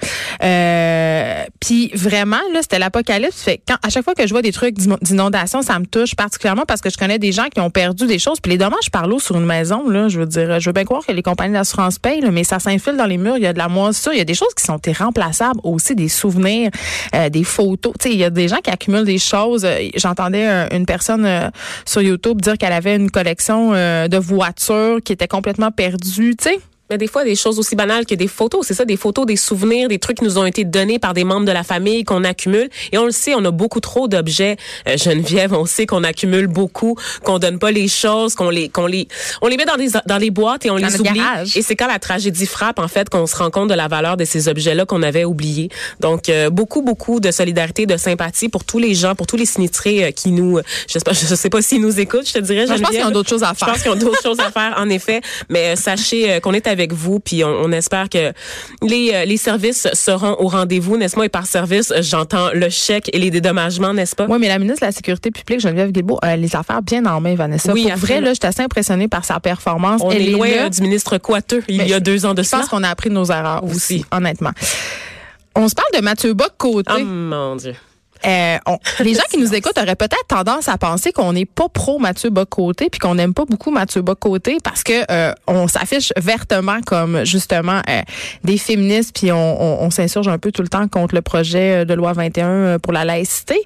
Euh, 0.43 1.45
Puis 1.61 1.91
vraiment, 1.95 2.41
là, 2.53 2.61
c'était 2.62 2.79
l'apocalypse. 2.79 3.43
Fait 3.43 3.61
quand, 3.67 3.77
à 3.83 3.89
chaque 3.91 4.05
fois 4.05 4.15
que 4.15 4.27
je 4.27 4.33
vois 4.33 4.43
des 4.43 4.53
trucs 4.53 4.77
d'inondation, 5.03 5.62
ça 5.62 5.79
me 5.79 5.87
touche 5.87 6.15
particulièrement 6.15 6.65
parce 6.67 6.81
que 6.81 6.91
je 6.91 6.97
connais 6.97 7.19
des 7.19 7.33
gens 7.33 7.47
qui 7.53 7.61
ont 7.61 7.71
perdu 7.71 8.06
des 8.06 8.19
choses. 8.19 8.41
Puis 8.41 8.53
les 8.53 8.59
dommages 8.59 8.91
par 8.91 9.06
l'eau 9.06 9.19
sur 9.19 9.37
une 9.37 9.47
maison, 9.47 9.89
là, 9.89 10.09
je 10.09 10.21
veux 10.21 10.27
dire, 10.27 10.61
je 10.61 10.69
veux 10.69 10.73
bien 10.73 10.85
croire 10.85 11.05
que 11.06 11.12
les 11.12 11.23
compagnies 11.23 11.55
d'assurance 11.55 11.99
payent, 11.99 12.21
là, 12.21 12.31
mais 12.31 12.45
ça 12.45 12.59
s'infile 12.59 12.97
dans 12.97 13.06
les 13.06 13.19
murs. 13.19 13.37
Il 13.37 13.43
y 13.43 13.47
a 13.47 13.53
de 13.53 13.59
la 13.59 13.69
moisissure. 13.69 14.12
Il 14.12 14.19
y 14.19 14.23
a 14.23 14.25
des 14.25 14.35
choses 14.35 14.55
qui 14.56 14.65
sont 14.65 14.81
irremplaçables 14.87 15.61
aussi, 15.62 15.95
des 15.95 16.09
souvenirs, 16.09 16.71
euh, 17.15 17.29
des 17.29 17.45
photos. 17.45 17.93
Tu 18.01 18.09
sais, 18.09 18.15
il 18.15 18.21
y 18.21 18.25
a 18.25 18.31
des 18.31 18.49
gens 18.49 18.59
qui 18.62 18.71
accumulent 18.71 19.05
des 19.05 19.19
choses. 19.19 19.35
Euh, 19.52 19.88
J'entendais 19.96 20.46
une 20.73 20.87
personne 20.87 21.25
euh, 21.25 21.50
sur 21.85 22.02
YouTube 22.02 22.41
dire 22.41 22.58
qu'elle 22.58 22.73
avait 22.73 22.96
une 22.96 23.11
collection 23.11 23.73
euh, 23.75 24.08
de 24.08 24.17
voitures 24.17 24.99
qui 25.05 25.12
était 25.12 25.29
complètement 25.29 25.70
perdue. 25.70 26.37
Tu 26.37 26.44
sais, 26.44 26.58
Mais 26.91 26.99
des 26.99 27.07
fois, 27.07 27.25
des 27.25 27.35
choses 27.35 27.59
aussi 27.59 27.77
banales 27.77 28.05
que 28.05 28.15
des 28.15 28.29
photos. 28.29 28.67
C'est 28.67 28.75
ça, 28.75 28.85
des 28.85 28.99
photos, 28.99 29.25
des 29.25 29.37
souvenirs, 29.37 29.89
des 29.89 29.99
trucs 29.99 30.19
qui 30.19 30.25
nous 30.25 30.37
ont 30.39 30.45
été 30.45 30.65
donnés 30.65 30.99
par 30.99 31.15
des 31.15 31.25
membres 31.25 31.47
de 31.47 31.53
la 31.53 31.63
famille 31.63 32.05
qu'on 32.05 32.25
accumule. 32.25 32.69
Et 32.93 32.99
on 32.99 33.07
le 33.07 33.11
sait, 33.11 33.35
on 33.35 33.45
a 33.47 33.51
beaucoup 33.51 33.81
trop 33.81 34.07
d'objets. 34.07 34.57
Euh, 34.87 34.97
Geneviève, 34.99 35.55
on 35.55 35.65
sait 35.65 35.87
qu'on 35.87 36.05
accumule 36.05 36.47
beaucoup, 36.47 36.97
qu'on 37.25 37.39
donne 37.39 37.59
pas 37.59 37.71
les 37.71 37.89
choses, 37.89 38.35
qu'on 38.35 38.51
les, 38.51 38.69
qu'on 38.69 38.87
les, 38.87 39.09
on 39.41 39.47
les 39.49 39.57
met 39.57 39.65
dans 39.65 39.77
des, 39.77 39.89
dans 40.07 40.19
les 40.19 40.31
boîtes 40.31 40.67
et 40.67 40.71
on 40.71 40.79
Dans 40.79 40.87
les 40.87 41.01
oublie. 41.01 41.13
garage. 41.15 41.57
Et 41.57 41.63
c'est 41.63 41.75
quand 41.75 41.87
la 41.87 41.99
tragédie 41.99 42.45
frappe, 42.47 42.79
en 42.79 42.89
fait, 42.89 43.09
qu'on 43.09 43.27
se 43.27 43.37
rend 43.37 43.51
compte 43.51 43.69
de 43.71 43.75
la 43.75 43.89
valeur 43.89 44.19
de 44.19 44.25
ces 44.27 44.49
objets-là 44.49 44.85
qu'on 44.85 45.03
avait 45.03 45.25
oubliés. 45.25 45.71
Donc, 46.01 46.29
euh, 46.29 46.51
beaucoup, 46.51 46.83
beaucoup 46.83 47.19
de 47.19 47.31
solidarité, 47.31 47.87
de 47.87 47.97
sympathie 47.97 48.51
pour 48.51 48.65
tous 48.65 48.79
les 48.79 48.95
gens, 48.95 49.15
pour 49.15 49.27
tous 49.27 49.37
les 49.37 49.47
sinistrés 49.47 50.05
euh, 50.05 50.11
qui 50.11 50.33
nous, 50.33 50.59
euh, 50.59 50.63
je 50.87 50.99
sais 50.99 51.01
pas, 51.01 51.13
je 51.15 51.35
sais 51.35 51.49
pas 51.51 51.63
s'ils 51.63 51.81
nous 51.81 51.99
écoutent, 51.99 52.29
je 52.29 52.35
te 52.35 52.39
dirais, 52.41 52.67
je 52.67 52.75
pense 52.75 52.91
qu'ils 52.91 53.05
ont 53.05 53.11
d'autres 53.11 53.31
choses 53.31 53.43
à 53.43 53.53
Je 53.55 53.59
faire. 53.59 53.69
pense 53.69 53.83
qu'ils 53.83 53.91
ont 53.91 53.97
d'autres 53.97 54.23
choses 54.23 54.41
à 54.41 54.51
faire, 54.51 54.75
en 54.77 54.91
effet. 54.91 55.23
Mais 55.49 55.73
euh, 55.73 55.77
sachez 55.77 56.41
qu'on 56.43 56.53
est 56.53 56.74
avec 56.75 56.93
vous, 56.93 57.19
puis 57.21 57.43
on, 57.44 57.49
on 57.49 57.73
espère 57.73 58.09
que 58.09 58.32
les, 58.82 59.11
euh, 59.15 59.25
les 59.25 59.37
services 59.38 59.88
seront 59.94 60.37
au 60.38 60.49
rendez-vous, 60.49 60.97
n'est-ce 60.99 61.17
pas? 61.17 61.25
Et 61.25 61.29
par 61.31 61.47
service, 61.47 61.91
euh, 61.91 62.03
j'entends 62.03 62.50
le 62.53 62.69
chèque 62.69 63.09
et 63.15 63.19
les 63.19 63.31
dédommagements, 63.31 63.94
n'est-ce 63.94 64.15
pas? 64.15 64.26
Oui, 64.29 64.38
mais 64.38 64.49
la 64.49 64.59
ministre 64.59 64.81
de 64.82 64.87
la 64.87 64.93
Sécurité 64.93 65.31
publique, 65.31 65.61
Geneviève 65.61 65.91
Guilbeault, 65.93 66.19
a 66.23 66.37
les 66.37 66.55
affaires 66.55 66.82
bien 66.82 67.05
en 67.06 67.21
main, 67.21 67.35
Vanessa. 67.35 67.73
Oui, 67.73 67.88
Pour 67.88 67.97
vrai, 67.99 68.21
là, 68.21 68.32
j'étais 68.35 68.47
assez 68.49 68.62
impressionnée 68.62 69.09
par 69.09 69.25
sa 69.25 69.41
performance. 69.41 70.00
On 70.05 70.11
Elle 70.11 70.29
est 70.29 70.31
loin 70.32 70.49
là. 70.50 70.65
euh, 70.67 70.69
du 70.69 70.82
ministre 70.82 71.17
Coiteux, 71.19 71.62
il 71.69 71.79
Mais 71.79 71.88
y 71.88 71.94
a 71.94 71.99
je- 71.99 72.03
deux 72.03 72.26
ans 72.26 72.35
de 72.35 72.43
Je 72.43 72.49
cela. 72.49 72.61
pense 72.62 72.71
qu'on 72.71 72.82
a 72.82 72.88
appris 72.91 73.09
de 73.09 73.15
nos 73.15 73.25
erreurs 73.27 73.65
aussi, 73.65 73.75
Aussi. 73.75 74.05
honnêtement. 74.12 74.50
On 75.56 75.69
se 75.69 75.75
parle 75.75 75.88
de 75.94 76.00
Mathieu 76.00 76.35
Bock 76.35 76.53
côté. 76.59 76.91
Oh 76.97 77.05
mon 77.05 77.56
Dieu. 77.56 77.75
Euh, 78.26 78.56
on- 78.67 78.79
les 79.05 79.15
gens 79.15 79.23
qui 79.31 79.38
nous 79.38 79.55
écoutent 79.55 79.79
auraient 79.79 79.97
peut-être 79.97 80.26
tendance 80.29 80.69
à 80.69 80.79
penser 80.79 81.12
qu'on 81.12 81.32
n'est 81.32 81.44
pas 81.47 81.69
pro 81.69 81.99
Mathieu 81.99 82.31
Bocoté 82.31 82.88
puis 82.91 82.99
qu'on 82.99 83.15
n'aime 83.15 83.35
pas 83.35 83.44
beaucoup 83.44 83.71
Mathieu 83.71 84.03
Bocoté 84.03 84.59
parce 84.62 84.82
que 84.82 84.93
euh, 85.11 85.32
on 85.47 85.69
s'affiche 85.69 86.12
vertement 86.17 86.81
comme 86.87 87.25
justement 87.25 87.81
euh, 87.88 88.03
des 88.43 88.59
féministes 88.59 89.15
puis 89.19 89.32
on, 89.32 89.62
on, 89.62 89.85
on 89.87 89.91
s'insurge 89.91 90.29
un 90.29 90.38
peu 90.38 90.53
tout 90.53 90.62
le 90.62 90.69
temps 90.69 90.88
contre 90.88 91.15
le 91.15 91.23
projet 91.23 91.82
euh, 91.82 91.85
de 91.85 91.94
loi 91.94 92.12
21 92.12 92.47
euh, 92.49 92.79
pour 92.79 92.93
la 92.93 93.05
laïcité. 93.05 93.61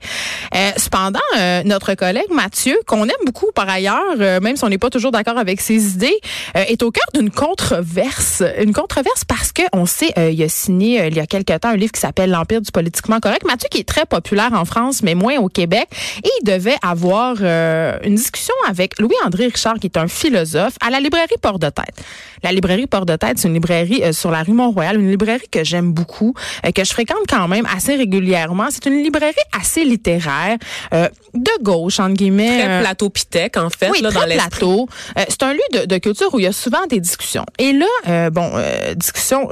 Euh, 0.54 0.70
cependant, 0.76 1.18
notre 1.64 1.94
collègue 1.94 2.30
Mathieu, 2.30 2.78
qu'on 2.86 3.04
aime 3.04 3.24
beaucoup 3.24 3.50
par 3.54 3.68
ailleurs, 3.68 4.16
même 4.40 4.56
si 4.56 4.64
on 4.64 4.68
n'est 4.68 4.78
pas 4.78 4.90
toujours 4.90 5.10
d'accord 5.12 5.38
avec 5.38 5.60
ses 5.60 5.92
idées, 5.94 6.18
est 6.54 6.82
au 6.82 6.90
cœur 6.90 7.04
d'une 7.14 7.30
controverse. 7.30 8.42
Une 8.60 8.72
controverse 8.72 9.24
parce 9.24 9.52
que 9.52 9.62
on 9.72 9.86
sait, 9.86 10.12
il 10.32 10.42
a 10.42 10.48
signé 10.48 11.06
il 11.06 11.14
y 11.16 11.20
a 11.20 11.26
quelque 11.26 11.56
temps 11.58 11.68
un 11.70 11.76
livre 11.76 11.92
qui 11.92 12.00
s'appelle 12.00 12.30
L'Empire 12.30 12.60
du 12.60 12.70
politiquement 12.72 13.20
correct. 13.20 13.44
Mathieu 13.46 13.68
qui 13.70 13.78
est 13.78 13.88
très 13.88 14.06
populaire 14.06 14.47
en 14.52 14.64
France, 14.64 15.02
mais 15.02 15.14
moins 15.14 15.36
au 15.38 15.48
Québec. 15.48 15.88
Et 16.24 16.28
il 16.40 16.44
devait 16.44 16.76
avoir 16.82 17.36
euh, 17.40 17.98
une 18.04 18.14
discussion 18.14 18.54
avec 18.68 18.98
Louis-André 18.98 19.46
Richard, 19.46 19.78
qui 19.78 19.86
est 19.86 19.96
un 19.96 20.08
philosophe, 20.08 20.74
à 20.80 20.90
la 20.90 21.00
librairie 21.00 21.36
Port-de-Tête. 21.40 22.02
La 22.42 22.52
librairie 22.52 22.86
Port-de-Tête, 22.86 23.38
c'est 23.38 23.48
une 23.48 23.54
librairie 23.54 24.02
euh, 24.02 24.12
sur 24.12 24.30
la 24.30 24.42
rue 24.42 24.52
Mont-Royal, 24.52 25.00
une 25.00 25.10
librairie 25.10 25.48
que 25.50 25.64
j'aime 25.64 25.92
beaucoup, 25.92 26.34
euh, 26.64 26.70
que 26.70 26.84
je 26.84 26.92
fréquente 26.92 27.24
quand 27.28 27.48
même 27.48 27.66
assez 27.74 27.96
régulièrement. 27.96 28.66
C'est 28.70 28.86
une 28.86 29.02
librairie 29.02 29.34
assez 29.58 29.84
littéraire, 29.84 30.58
de 30.92 31.62
gauche, 31.62 32.00
entre 32.00 32.14
guillemets. 32.14 32.58
Très 32.58 32.80
plateau 32.80 33.10
Pitec, 33.10 33.56
en 33.56 33.70
fait, 33.70 33.90
oui, 33.90 34.00
là, 34.00 34.10
très 34.10 34.26
dans 34.26 34.34
plateau. 34.34 34.88
C'est 35.28 35.42
un 35.42 35.52
lieu 35.52 35.60
de, 35.72 35.84
de 35.86 35.98
culture 35.98 36.32
où 36.32 36.38
il 36.38 36.44
y 36.44 36.46
a 36.46 36.52
souvent 36.52 36.86
des 36.88 37.00
discussions. 37.00 37.44
Et 37.58 37.72
là, 37.72 38.30
bon, 38.30 38.50
discussion, 38.96 39.48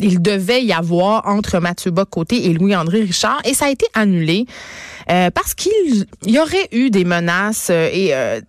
il 0.00 0.22
devait 0.22 0.64
y 0.64 0.72
avoir 0.72 1.26
entre 1.26 1.58
Mathieu 1.58 1.90
Bock-Côté 1.90 2.46
et 2.46 2.52
Louis-André 2.52 3.02
Richard, 3.02 3.40
et 3.44 3.54
ça 3.54 3.66
a 3.66 3.70
été 3.70 3.86
annulé 3.94 4.46
euh, 5.10 5.30
parce 5.30 5.54
qu'il 5.54 6.06
il 6.24 6.32
y 6.32 6.38
aurait 6.38 6.68
eu 6.72 6.90
des 6.90 7.04
menaces 7.04 7.68
euh, 7.70 7.88
et 7.92 8.14
euh, 8.14 8.40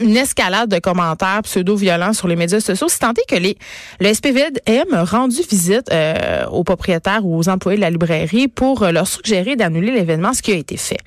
une 0.00 0.16
escalade 0.16 0.70
de 0.70 0.78
commentaires 0.78 1.42
pseudo-violents 1.42 2.12
sur 2.12 2.28
les 2.28 2.36
médias 2.36 2.60
sociaux, 2.60 2.88
si 2.88 2.98
tant 2.98 3.12
est 3.12 3.28
que 3.28 3.36
les, 3.36 3.56
le 4.00 4.12
SPVM 4.12 4.92
a 4.92 5.04
rendu 5.04 5.40
visite 5.48 5.90
euh, 5.92 6.46
aux 6.46 6.64
propriétaires 6.64 7.24
ou 7.24 7.36
aux 7.36 7.48
employés 7.48 7.76
de 7.76 7.82
la 7.82 7.90
librairie 7.90 8.48
pour 8.48 8.82
euh, 8.82 8.92
leur 8.92 9.06
suggérer 9.06 9.56
d'annuler 9.56 9.92
l'événement, 9.92 10.32
ce 10.32 10.42
qui 10.42 10.52
a 10.52 10.56
été 10.56 10.76
fait. 10.76 10.98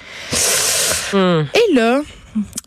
Hum. 1.14 1.46
Et 1.54 1.74
là, 1.74 2.02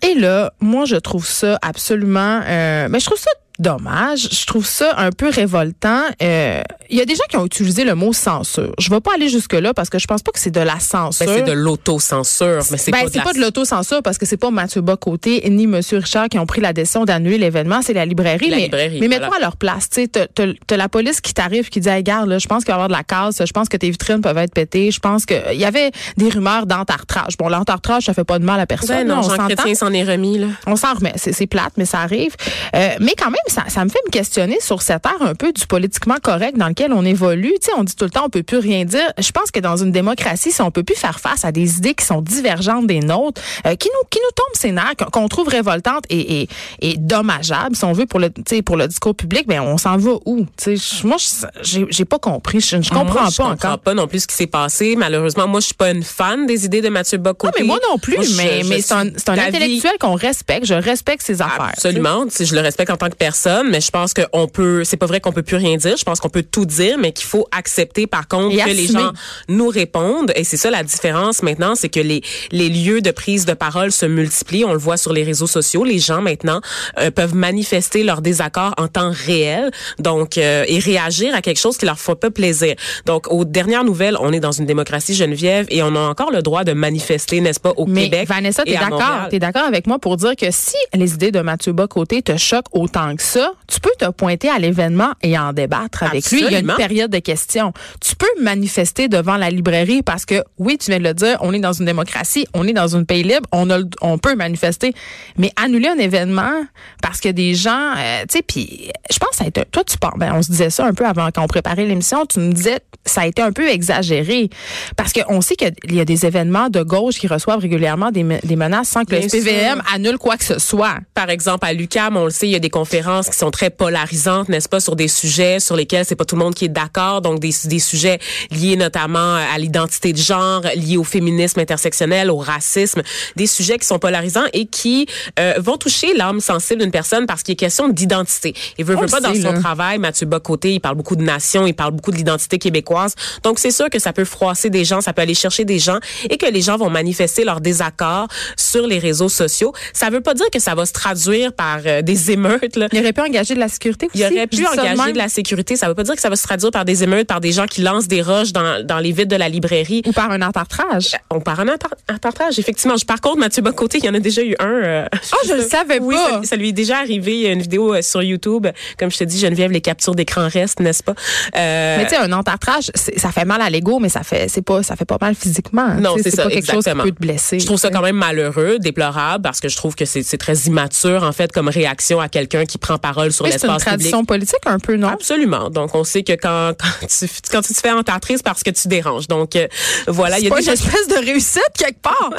et 0.02 0.14
là, 0.14 0.52
moi, 0.60 0.84
je 0.84 0.96
trouve 0.96 1.26
ça 1.26 1.58
absolument. 1.62 2.40
Euh, 2.46 2.88
ben, 2.88 3.00
je 3.00 3.06
trouve 3.06 3.18
ça 3.18 3.30
dommage. 3.58 4.28
Je 4.32 4.46
trouve 4.46 4.66
ça 4.66 4.94
un 4.99 5.11
peu 5.11 5.28
révoltant. 5.28 6.02
Euh, 6.23 6.62
Il 6.90 6.99
y 6.99 7.00
a 7.00 7.04
des 7.04 7.14
gens 7.14 7.25
qui 7.28 7.37
ont 7.37 7.46
utilisé 7.46 7.84
le 7.84 7.94
mot 7.94 8.12
censure. 8.12 8.73
Je 8.78 8.90
vais 8.90 9.00
pas 9.00 9.12
aller 9.14 9.28
jusque-là 9.28 9.73
parce 9.75 9.88
que 9.90 9.99
je 9.99 10.06
pense 10.06 10.23
pas 10.23 10.32
que 10.32 10.38
c'est 10.38 10.50
de 10.50 10.61
la 10.61 10.78
censure. 10.80 11.26
Ben, 11.26 11.34
c'est 11.38 11.42
de 11.44 11.52
l'autocensure, 11.52 12.62
mais 12.70 12.76
c'est 12.78 12.90
Ben, 12.90 13.04
pas 13.04 13.11
de 13.11 13.16
la 13.16 13.23
pas 13.23 13.32
de 13.32 13.38
l'autocensure 13.40 14.02
parce 14.02 14.18
que 14.18 14.26
c'est 14.26 14.37
pas 14.37 14.50
Mathieu 14.50 14.80
Bocoté 14.80 15.42
ni 15.50 15.64
M. 15.64 15.80
Richard 15.92 16.28
qui 16.28 16.38
ont 16.38 16.46
pris 16.46 16.61
la 16.61 16.73
décision 16.73 17.04
d'annuler 17.04 17.38
l'événement, 17.38 17.80
c'est 17.82 17.92
la 17.92 18.04
librairie. 18.06 18.50
La 18.50 18.56
mais 18.56 18.62
librairie, 18.64 19.00
mais 19.00 19.06
voilà. 19.06 19.20
mets-toi 19.26 19.37
à 19.38 19.40
leur 19.40 19.56
place. 19.56 19.88
Tu 19.88 20.02
sais, 20.02 20.08
t'as- 20.08 20.26
t'as 20.26 20.46
t'as 20.66 20.76
la 20.76 20.88
police 20.88 21.20
qui 21.20 21.32
t'arrive 21.34 21.68
qui 21.68 21.80
dit 21.80 21.88
hey, 21.88 21.96
regarde, 21.96 22.28
là, 22.28 22.38
je 22.38 22.46
pense 22.46 22.64
qu'il 22.64 22.73
va 22.73 22.80
y 22.80 22.82
avoir 22.82 22.88
de 22.88 22.92
la 22.94 23.04
casse, 23.04 23.42
je 23.44 23.52
pense 23.52 23.68
que 23.68 23.76
tes 23.76 23.90
vitrines 23.90 24.20
peuvent 24.20 24.38
être 24.38 24.52
pétées, 24.54 24.90
je 24.90 25.00
pense 25.00 25.26
que 25.26 25.34
il 25.52 25.58
y 25.61 25.64
avait 25.64 25.90
des 26.16 26.28
rumeurs 26.28 26.66
d'entartrage. 26.66 27.37
Bon, 27.38 27.49
l'entartrage, 27.49 28.04
ça 28.04 28.14
fait 28.14 28.25
pas 28.25 28.38
de 28.38 28.44
mal 28.44 28.61
à 28.61 28.66
personne. 28.66 29.06
Ben 29.06 29.08
non, 29.08 29.18
on 29.25 29.28
Jean. 29.37 29.46
Chrétien 29.46 29.75
s'en 29.75 29.92
est 29.92 30.04
remis, 30.04 30.38
là. 30.38 30.46
On 30.66 30.76
s'en 30.76 30.94
remet, 30.94 31.12
c'est 31.16 31.32
c'est 31.32 31.46
plate, 31.46 31.73
mais 31.76 31.84
ça 31.84 32.00
arrive. 32.00 32.34
Euh, 32.75 32.88
mais 33.00 33.14
quand 33.18 33.30
même, 33.30 33.37
ça, 33.54 33.64
ça 33.68 33.84
me 33.84 33.90
fait 33.90 34.00
me 34.06 34.11
questionner 34.11 34.58
sur 34.61 34.82
cette 34.82 35.06
ère 35.06 35.20
un 35.23 35.34
peu 35.34 35.52
du 35.52 35.66
politiquement 35.66 36.16
correct 36.23 36.56
dans 36.56 36.68
lequel 36.68 36.92
on 36.92 37.04
évolue. 37.04 37.52
Tu 37.61 37.66
sais, 37.66 37.73
on 37.76 37.84
dit 37.84 37.94
tout 37.94 38.04
le 38.04 38.11
temps 38.11 38.25
on 38.26 38.30
peut 38.30 38.42
plus 38.42 38.58
rien 38.58 38.84
dire. 38.84 39.12
Je 39.18 39.30
pense 39.30 39.50
que 39.50 39.61
dans 39.61 39.76
une 39.76 39.92
démocratie, 39.92 40.50
si 40.52 40.61
on 40.62 40.70
peut 40.70 40.82
plus 40.82 40.96
faire 40.96 41.20
face 41.20 41.44
à 41.44 41.52
des 41.52 41.76
idées 41.78 41.94
qui 41.94 42.04
sont 42.04 42.20
divergentes 42.20 42.87
des 42.87 43.00
nôtres, 43.00 43.40
euh, 43.66 43.76
qui 43.76 43.88
nous 43.88 44.08
qui 44.11 44.18
nous 44.18 44.30
tombent 44.34 44.61
ses 44.61 44.73
nerfs, 44.73 44.94
qu'on- 45.12 45.28
trouve 45.28 45.49
révoltantes 45.49 46.04
et, 46.11 46.42
et, 46.42 46.49
et 46.80 46.96
dommageables, 46.99 47.75
si 47.75 47.84
on 47.84 47.92
veut 47.92 48.06
pour 48.06 48.20
le 48.20 48.30
tu 48.30 48.42
sais, 48.49 48.62
pour 48.62 48.76
le 48.76 48.87
discours 48.88 49.14
public, 49.14 49.46
ben 49.49 49.61
on 49.61 49.78
s'en 49.78 49.96
va 49.96 50.12
où? 50.26 50.46
Tu 50.56 50.76
sais, 50.76 50.76
je- 50.76 51.06
moi 51.06 51.16
je- 51.18 51.46
j'ai 51.62 51.87
j'ai 51.90 52.04
pas 52.04 52.18
compris, 52.18 52.61
je, 52.61 52.80
je 52.82 52.88
comprends 52.90 53.04
Moi, 53.04 53.14
pas 53.14 53.30
je 53.30 53.37
comprends 53.38 53.52
encore. 53.52 53.78
pas 53.78 53.94
non 53.94 54.06
plus 54.06 54.20
ce 54.20 54.26
qui 54.26 54.34
s'est 54.34 54.46
passé. 54.46 54.94
Malheureusement, 54.96 55.46
moi, 55.49 55.61
je 55.61 55.66
suis 55.66 55.75
pas 55.75 55.90
une 55.90 56.02
fan 56.02 56.46
des 56.46 56.64
idées 56.64 56.80
de 56.82 56.88
Mathieu 56.88 57.18
Bocoté. 57.18 57.46
Non, 57.46 57.52
mais 57.61 57.66
moi 57.66 57.78
non 57.90 57.99
plus, 57.99 58.16
Moi, 58.16 58.25
je- 58.25 58.37
mais, 58.37 58.62
mais 58.68 58.80
c'est 58.82 58.94
un, 58.94 59.06
un 59.06 59.38
intellectuel 59.38 59.92
qu'on 60.00 60.14
respecte. 60.14 60.66
Je 60.66 60.75
respecte 60.75 61.23
ses 61.23 61.40
affaires. 61.42 61.70
Absolument. 61.73 62.25
Tu 62.26 62.30
sais, 62.37 62.44
Je 62.44 62.54
le 62.54 62.61
respecte 62.61 62.90
en 62.90 62.96
tant 62.96 63.08
que 63.08 63.14
personne, 63.16 63.33
mais 63.64 63.80
je 63.80 63.90
pense 63.90 64.14
qu'on 64.14 64.48
peut, 64.48 64.84
c'est 64.84 64.96
pas 64.96 65.06
vrai 65.06 65.20
qu'on 65.20 65.32
peut 65.32 65.42
plus 65.42 65.56
rien 65.56 65.76
dire. 65.76 65.96
Je 65.96 66.04
pense 66.04 66.20
qu'on 66.20 66.28
peut 66.28 66.42
tout 66.42 66.66
dire, 66.66 66.98
mais 66.98 67.12
qu'il 67.12 67.26
faut 67.26 67.46
accepter 67.52 68.06
par 68.06 68.28
contre 68.28 68.54
Et 68.54 68.58
que 68.58 68.76
les 68.76 68.86
gens 68.86 69.12
nous 69.48 69.68
répondent. 69.68 70.32
Et 70.36 70.44
c'est 70.44 70.56
ça 70.56 70.70
la 70.70 70.82
différence 70.82 71.42
maintenant, 71.42 71.74
c'est 71.74 71.88
que 71.88 72.00
les, 72.00 72.22
les 72.50 72.68
lieux 72.68 73.00
de 73.00 73.10
prise 73.10 73.44
de 73.44 73.54
parole 73.54 73.92
se 73.92 74.06
multiplient. 74.06 74.64
On 74.64 74.72
le 74.72 74.78
voit 74.78 74.96
sur 74.96 75.12
les 75.12 75.22
réseaux 75.22 75.46
sociaux. 75.46 75.84
Les 75.84 75.98
gens 75.98 76.22
maintenant 76.22 76.60
euh, 76.98 77.10
peuvent 77.10 77.34
manifester 77.34 78.02
leur 78.02 78.20
désaccord 78.22 78.74
en 78.78 78.88
temps 78.88 79.12
réel, 79.12 79.70
donc 79.98 80.38
euh, 80.38 80.64
et 80.66 80.78
réagir 80.78 81.34
à 81.34 81.42
quelque 81.42 81.60
chose 81.60 81.76
qui 81.76 81.86
leur 81.86 81.98
fait 81.98 82.14
pas 82.14 82.30
plaisir. 82.30 82.74
Donc 83.06 83.30
aux 83.30 83.44
dernières 83.44 83.84
nouvelles, 83.84 84.16
on 84.20 84.32
est 84.32 84.40
dans 84.40 84.52
une 84.52 84.66
démocratie 84.66 85.14
Geneviève 85.14 85.66
et 85.70 85.82
on 85.82 85.94
a 85.96 86.00
encore 86.00 86.30
le 86.30 86.42
droit 86.42 86.64
de 86.64 86.72
manifester, 86.72 87.40
n'est-ce 87.40 87.60
pas, 87.60 87.72
au 87.76 87.86
Mais 87.86 88.04
Québec. 88.04 88.28
Vanessa, 88.28 88.64
t'es 88.64 88.76
d'accord? 88.76 89.28
T'es 89.30 89.38
d'accord 89.38 89.64
avec 89.64 89.86
moi 89.86 89.98
pour 89.98 90.16
dire 90.16 90.36
que 90.36 90.50
si 90.50 90.76
les 90.92 91.14
idées 91.14 91.32
de 91.32 91.40
Mathieu 91.40 91.72
Bocoté 91.72 92.22
te 92.22 92.36
choquent 92.36 92.72
autant 92.72 93.16
que 93.16 93.23
ça, 93.24 93.52
tu 93.66 93.80
peux 93.80 93.90
te 93.98 94.08
pointer 94.10 94.48
à 94.48 94.58
l'événement 94.58 95.12
et 95.22 95.38
en 95.38 95.52
débattre 95.52 96.02
avec 96.04 96.30
lui. 96.30 96.42
Il 96.44 96.52
y 96.52 96.54
a 96.54 96.60
une 96.60 96.74
période 96.74 97.10
de 97.10 97.18
questions. 97.18 97.72
Tu 98.00 98.14
peux 98.16 98.26
manifester 98.42 99.08
devant 99.08 99.36
la 99.36 99.50
librairie 99.50 100.02
parce 100.02 100.24
que, 100.26 100.42
oui, 100.58 100.78
tu 100.78 100.90
viens 100.90 100.98
de 101.00 101.04
le 101.04 101.14
dire, 101.14 101.38
on 101.40 101.52
est 101.52 101.58
dans 101.58 101.72
une 101.72 101.86
démocratie, 101.86 102.46
on 102.54 102.66
est 102.66 102.72
dans 102.72 102.96
un 102.96 103.04
pays 103.04 103.22
libre, 103.22 103.48
on, 103.52 103.70
a, 103.70 103.78
on 104.02 104.18
peut 104.18 104.34
manifester. 104.36 104.94
Mais 105.38 105.50
annuler 105.56 105.88
un 105.88 105.98
événement 105.98 106.64
parce 107.02 107.20
que 107.20 107.28
des 107.30 107.54
gens, 107.54 107.92
euh, 107.96 108.22
tu 108.28 108.38
sais, 108.38 108.42
puis 108.42 108.90
je 109.10 109.18
pense 109.18 109.30
que 109.30 109.36
ça 109.36 109.44
a 109.44 109.48
été, 109.48 109.64
toi, 109.70 109.82
tu 109.84 109.96
penses, 109.98 110.12
ben, 110.18 110.32
on 110.34 110.42
se 110.42 110.50
disait 110.50 110.70
ça 110.70 110.84
un 110.84 110.92
peu 110.94 111.06
avant 111.06 111.30
qu'on 111.30 111.46
préparait 111.46 111.84
l'émission, 111.86 112.26
tu 112.26 112.38
nous 112.40 112.52
disais, 112.52 112.80
ça 113.04 113.22
a 113.22 113.26
été 113.26 113.42
un 113.42 113.52
peu 113.52 113.68
exagéré. 113.68 114.50
Parce 114.96 115.12
qu'on 115.12 115.40
sait 115.40 115.56
qu'il 115.56 115.72
y 115.94 116.00
a 116.00 116.04
des 116.04 116.26
événements 116.26 116.68
de 116.68 116.82
gauche 116.82 117.14
qui 117.16 117.26
reçoivent 117.26 117.60
régulièrement 117.60 118.10
des, 118.10 118.22
me- 118.24 118.44
des 118.46 118.56
menaces 118.56 118.88
sans 118.88 119.04
que 119.04 119.14
le 119.14 119.20
Bien 119.20 119.28
sûr. 119.28 119.82
annule 119.94 120.18
quoi 120.18 120.36
que 120.36 120.44
ce 120.44 120.58
soit. 120.58 120.96
par 121.14 121.30
exemple, 121.30 121.64
à 121.66 121.72
l'UCAM, 121.72 122.16
on 122.16 122.24
le 122.24 122.30
sait, 122.30 122.46
il 122.48 122.50
y 122.52 122.56
a 122.56 122.58
des 122.58 122.70
conférences 122.70 123.13
qui 123.23 123.37
sont 123.37 123.50
très 123.50 123.71
polarisantes, 123.71 124.49
n'est-ce 124.49 124.68
pas, 124.68 124.80
sur 124.80 124.97
des 124.97 125.09
sujets 125.09 125.61
sur 125.61 125.76
lesquels 125.76 126.04
c'est 126.04 126.16
pas 126.16 126.25
tout 126.25 126.37
le 126.37 126.42
monde 126.42 126.54
qui 126.54 126.66
est 126.66 126.68
d'accord, 126.68 127.21
donc 127.21 127.40
des, 127.40 127.52
des 127.64 127.78
sujets 127.78 128.18
liés 128.50 128.76
notamment 128.76 129.35
à 129.35 129.59
l'identité 129.59 130.12
de 130.12 130.18
genre, 130.18 130.62
liés 130.75 130.97
au 130.97 131.04
féminisme 131.04 131.61
intersectionnel, 131.61 132.30
au 132.30 132.37
racisme, 132.37 133.02
des 133.37 133.47
sujets 133.47 133.78
qui 133.78 133.87
sont 133.87 133.99
polarisants 133.99 134.44
et 134.52 134.66
qui 134.66 135.06
euh, 135.38 135.54
vont 135.59 135.76
toucher 135.76 136.14
l'âme 136.14 136.40
sensible 136.40 136.83
d'une 136.83 136.90
personne 136.90 137.26
parce 137.26 137.42
qu'il 137.42 137.52
est 137.52 137.56
question 137.56 137.88
d'identité. 137.88 138.54
Il 138.78 138.85
veut, 138.85 138.97
veut 138.97 139.06
pas 139.06 139.21
dans 139.21 139.35
son 139.35 139.52
là. 139.52 139.59
travail, 139.59 139.99
Mathieu 139.99 140.26
Bocoté, 140.26 140.75
il 140.75 140.80
parle 140.80 140.97
beaucoup 140.97 141.16
de 141.16 141.23
nation, 141.23 141.66
il 141.66 141.75
parle 141.75 141.92
beaucoup 141.92 142.11
de 142.11 142.16
l'identité 142.16 142.59
québécoise. 142.59 143.14
Donc 143.42 143.59
c'est 143.59 143.71
sûr 143.71 143.90
que 143.90 143.99
ça 143.99 144.12
peut 144.12 144.25
froisser 144.25 144.71
des 144.71 144.85
gens, 144.85 145.00
ça 145.00 145.12
peut 145.12 145.23
aller 145.23 145.35
chercher 145.35 145.64
des 145.64 145.78
gens 145.78 145.99
et 146.28 146.37
que 146.37 146.47
les 146.47 146.62
gens 146.62 146.76
vont 146.76 146.90
manifester 146.90 147.44
leur 147.44 147.61
désaccord 147.61 148.28
sur 148.56 148.87
les 148.87 148.99
réseaux 148.99 149.28
sociaux. 149.28 149.73
Ça 149.92 150.11
veut 150.11 150.21
pas 150.21 150.35
dire 150.35 150.50
que 150.52 150.59
ça 150.59 150.75
va 150.75 150.87
se 150.87 150.92
traduire 150.92 151.52
par 151.52 151.80
euh, 151.87 152.02
des 152.02 152.30
émeutes 152.30 152.76
là. 152.76 152.88
Il 152.92 153.03
aurait 153.04 153.12
pu 153.12 153.20
engager 153.20 153.54
de 153.54 153.61
la 153.61 153.68
sécurité 153.68 154.06
aussi. 154.06 154.18
Il 154.18 154.25
aurait 154.37 154.46
pu 154.46 154.66
engager 154.66 155.12
de 155.12 155.18
la 155.18 155.28
sécurité. 155.28 155.76
Ça 155.76 155.88
veut 155.88 155.94
pas 155.94 156.02
dire 156.04 156.14
que 156.14 156.20
ça 156.20 156.28
va 156.30 156.37
se 156.37 156.42
traduire 156.42 156.70
par 156.70 156.84
des 156.84 157.02
émeutes, 157.04 157.26
par 157.26 157.40
des 157.40 157.52
gens 157.52 157.66
qui 157.66 157.82
lancent 157.82 158.08
des 158.08 158.23
roches 158.23 158.52
dans, 158.52 158.84
dans 158.84 158.99
les 158.99 159.12
vides 159.12 159.28
de 159.30 159.37
la 159.37 159.49
librairie. 159.49 160.02
Ou 160.06 160.12
par 160.12 160.30
un 160.30 160.42
entartrage. 160.42 161.12
On 161.30 161.40
part 161.40 161.61
en 161.61 161.64
entar- 161.68 161.94
en 162.12 162.18
partage, 162.18 162.58
effectivement. 162.58 162.94
Par 163.06 163.20
contre, 163.20 163.38
Mathieu 163.38 163.62
Bocoté, 163.62 163.99
il 163.99 164.04
y 164.04 164.08
en 164.08 164.14
a 164.14 164.20
déjà 164.20 164.42
eu 164.42 164.54
un. 164.58 164.66
euh, 164.66 165.06
Ah, 165.32 165.37
je 165.49 165.54
le 165.54 165.62
savais 165.62 165.99
oui, 166.00 166.14
pas. 166.14 166.42
Ça, 166.42 166.49
ça 166.50 166.56
lui 166.56 166.68
est 166.70 166.73
déjà 166.73 166.99
arrivé. 166.99 167.32
Il 167.34 167.40
y 167.42 167.46
a 167.46 167.52
une 167.52 167.62
vidéo 167.62 167.94
euh, 167.94 168.02
sur 168.02 168.23
YouTube. 168.23 168.66
Comme 168.99 169.11
je 169.11 169.18
te 169.18 169.25
dis, 169.25 169.38
Geneviève, 169.38 169.70
les 169.70 169.80
captures 169.80 170.14
d'écran 170.14 170.49
restent, 170.49 170.80
n'est-ce 170.80 171.02
pas? 171.02 171.14
Euh, 171.56 171.96
Mais 171.99 172.04
tu 172.04 172.11
sais, 172.11 172.16
un 172.16 172.32
entartrage, 172.32 172.90
ça 172.94 173.30
fait 173.30 173.44
mal 173.44 173.61
à 173.61 173.70
l'ego, 173.70 173.99
mais 173.99 174.08
ça 174.08 174.23
fait, 174.23 174.49
c'est 174.49 174.62
pas, 174.62 174.82
ça 174.82 174.96
fait 174.96 175.04
pas 175.04 175.18
mal 175.20 175.34
physiquement. 175.34 175.94
Non, 175.94 176.14
c'est 176.23 176.30
ça, 176.30 176.44
pas 176.44 176.50
quelque 176.50 176.70
chose 176.70 176.84
qui 176.84 176.90
peut 176.94 177.11
te 177.11 177.20
blesser. 177.20 177.58
Je 177.58 177.66
trouve 177.66 177.78
ça 177.78 177.90
quand 177.90 178.02
même 178.02 178.16
malheureux, 178.16 178.78
déplorable, 178.78 179.42
parce 179.42 179.61
que 179.61 179.68
je 179.68 179.76
trouve 179.76 179.94
que 179.94 180.04
c'est 180.04 180.37
très 180.38 180.54
immature, 180.66 181.23
en 181.23 181.32
fait, 181.32 181.52
comme 181.52 181.68
réaction 181.68 182.20
à 182.20 182.28
quelqu'un 182.28 182.64
qui 182.64 182.78
prend 182.78 182.93
parole 182.98 183.32
sur 183.32 183.44
Oui, 183.44 183.50
c'est 183.52 183.66
une 183.66 183.72
l'espace 183.72 183.84
public. 183.84 183.98
tradition 184.10 184.24
politique 184.24 184.58
un 184.66 184.78
peu, 184.78 184.96
non? 184.96 185.08
Absolument. 185.08 185.70
Donc, 185.70 185.94
on 185.94 186.04
sait 186.04 186.22
que 186.22 186.32
quand, 186.32 186.72
quand, 187.00 187.06
tu, 187.06 187.26
quand 187.50 187.62
tu 187.62 187.74
te 187.74 187.80
fais 187.80 187.90
entartrer, 187.92 188.36
c'est 188.36 188.42
parce 188.44 188.62
que 188.62 188.70
tu 188.70 188.88
déranges. 188.88 189.28
Donc, 189.28 189.56
euh, 189.56 189.66
voilà. 190.06 190.38
Il 190.38 190.44
y 190.44 190.48
C'est 190.48 190.52
a 190.52 190.54
pas 190.54 190.60
des 190.60 190.66
une 190.66 190.72
espèce 190.74 191.08
de 191.08 191.14
réussite 191.24 191.62
quelque 191.78 192.00
part. 192.02 192.30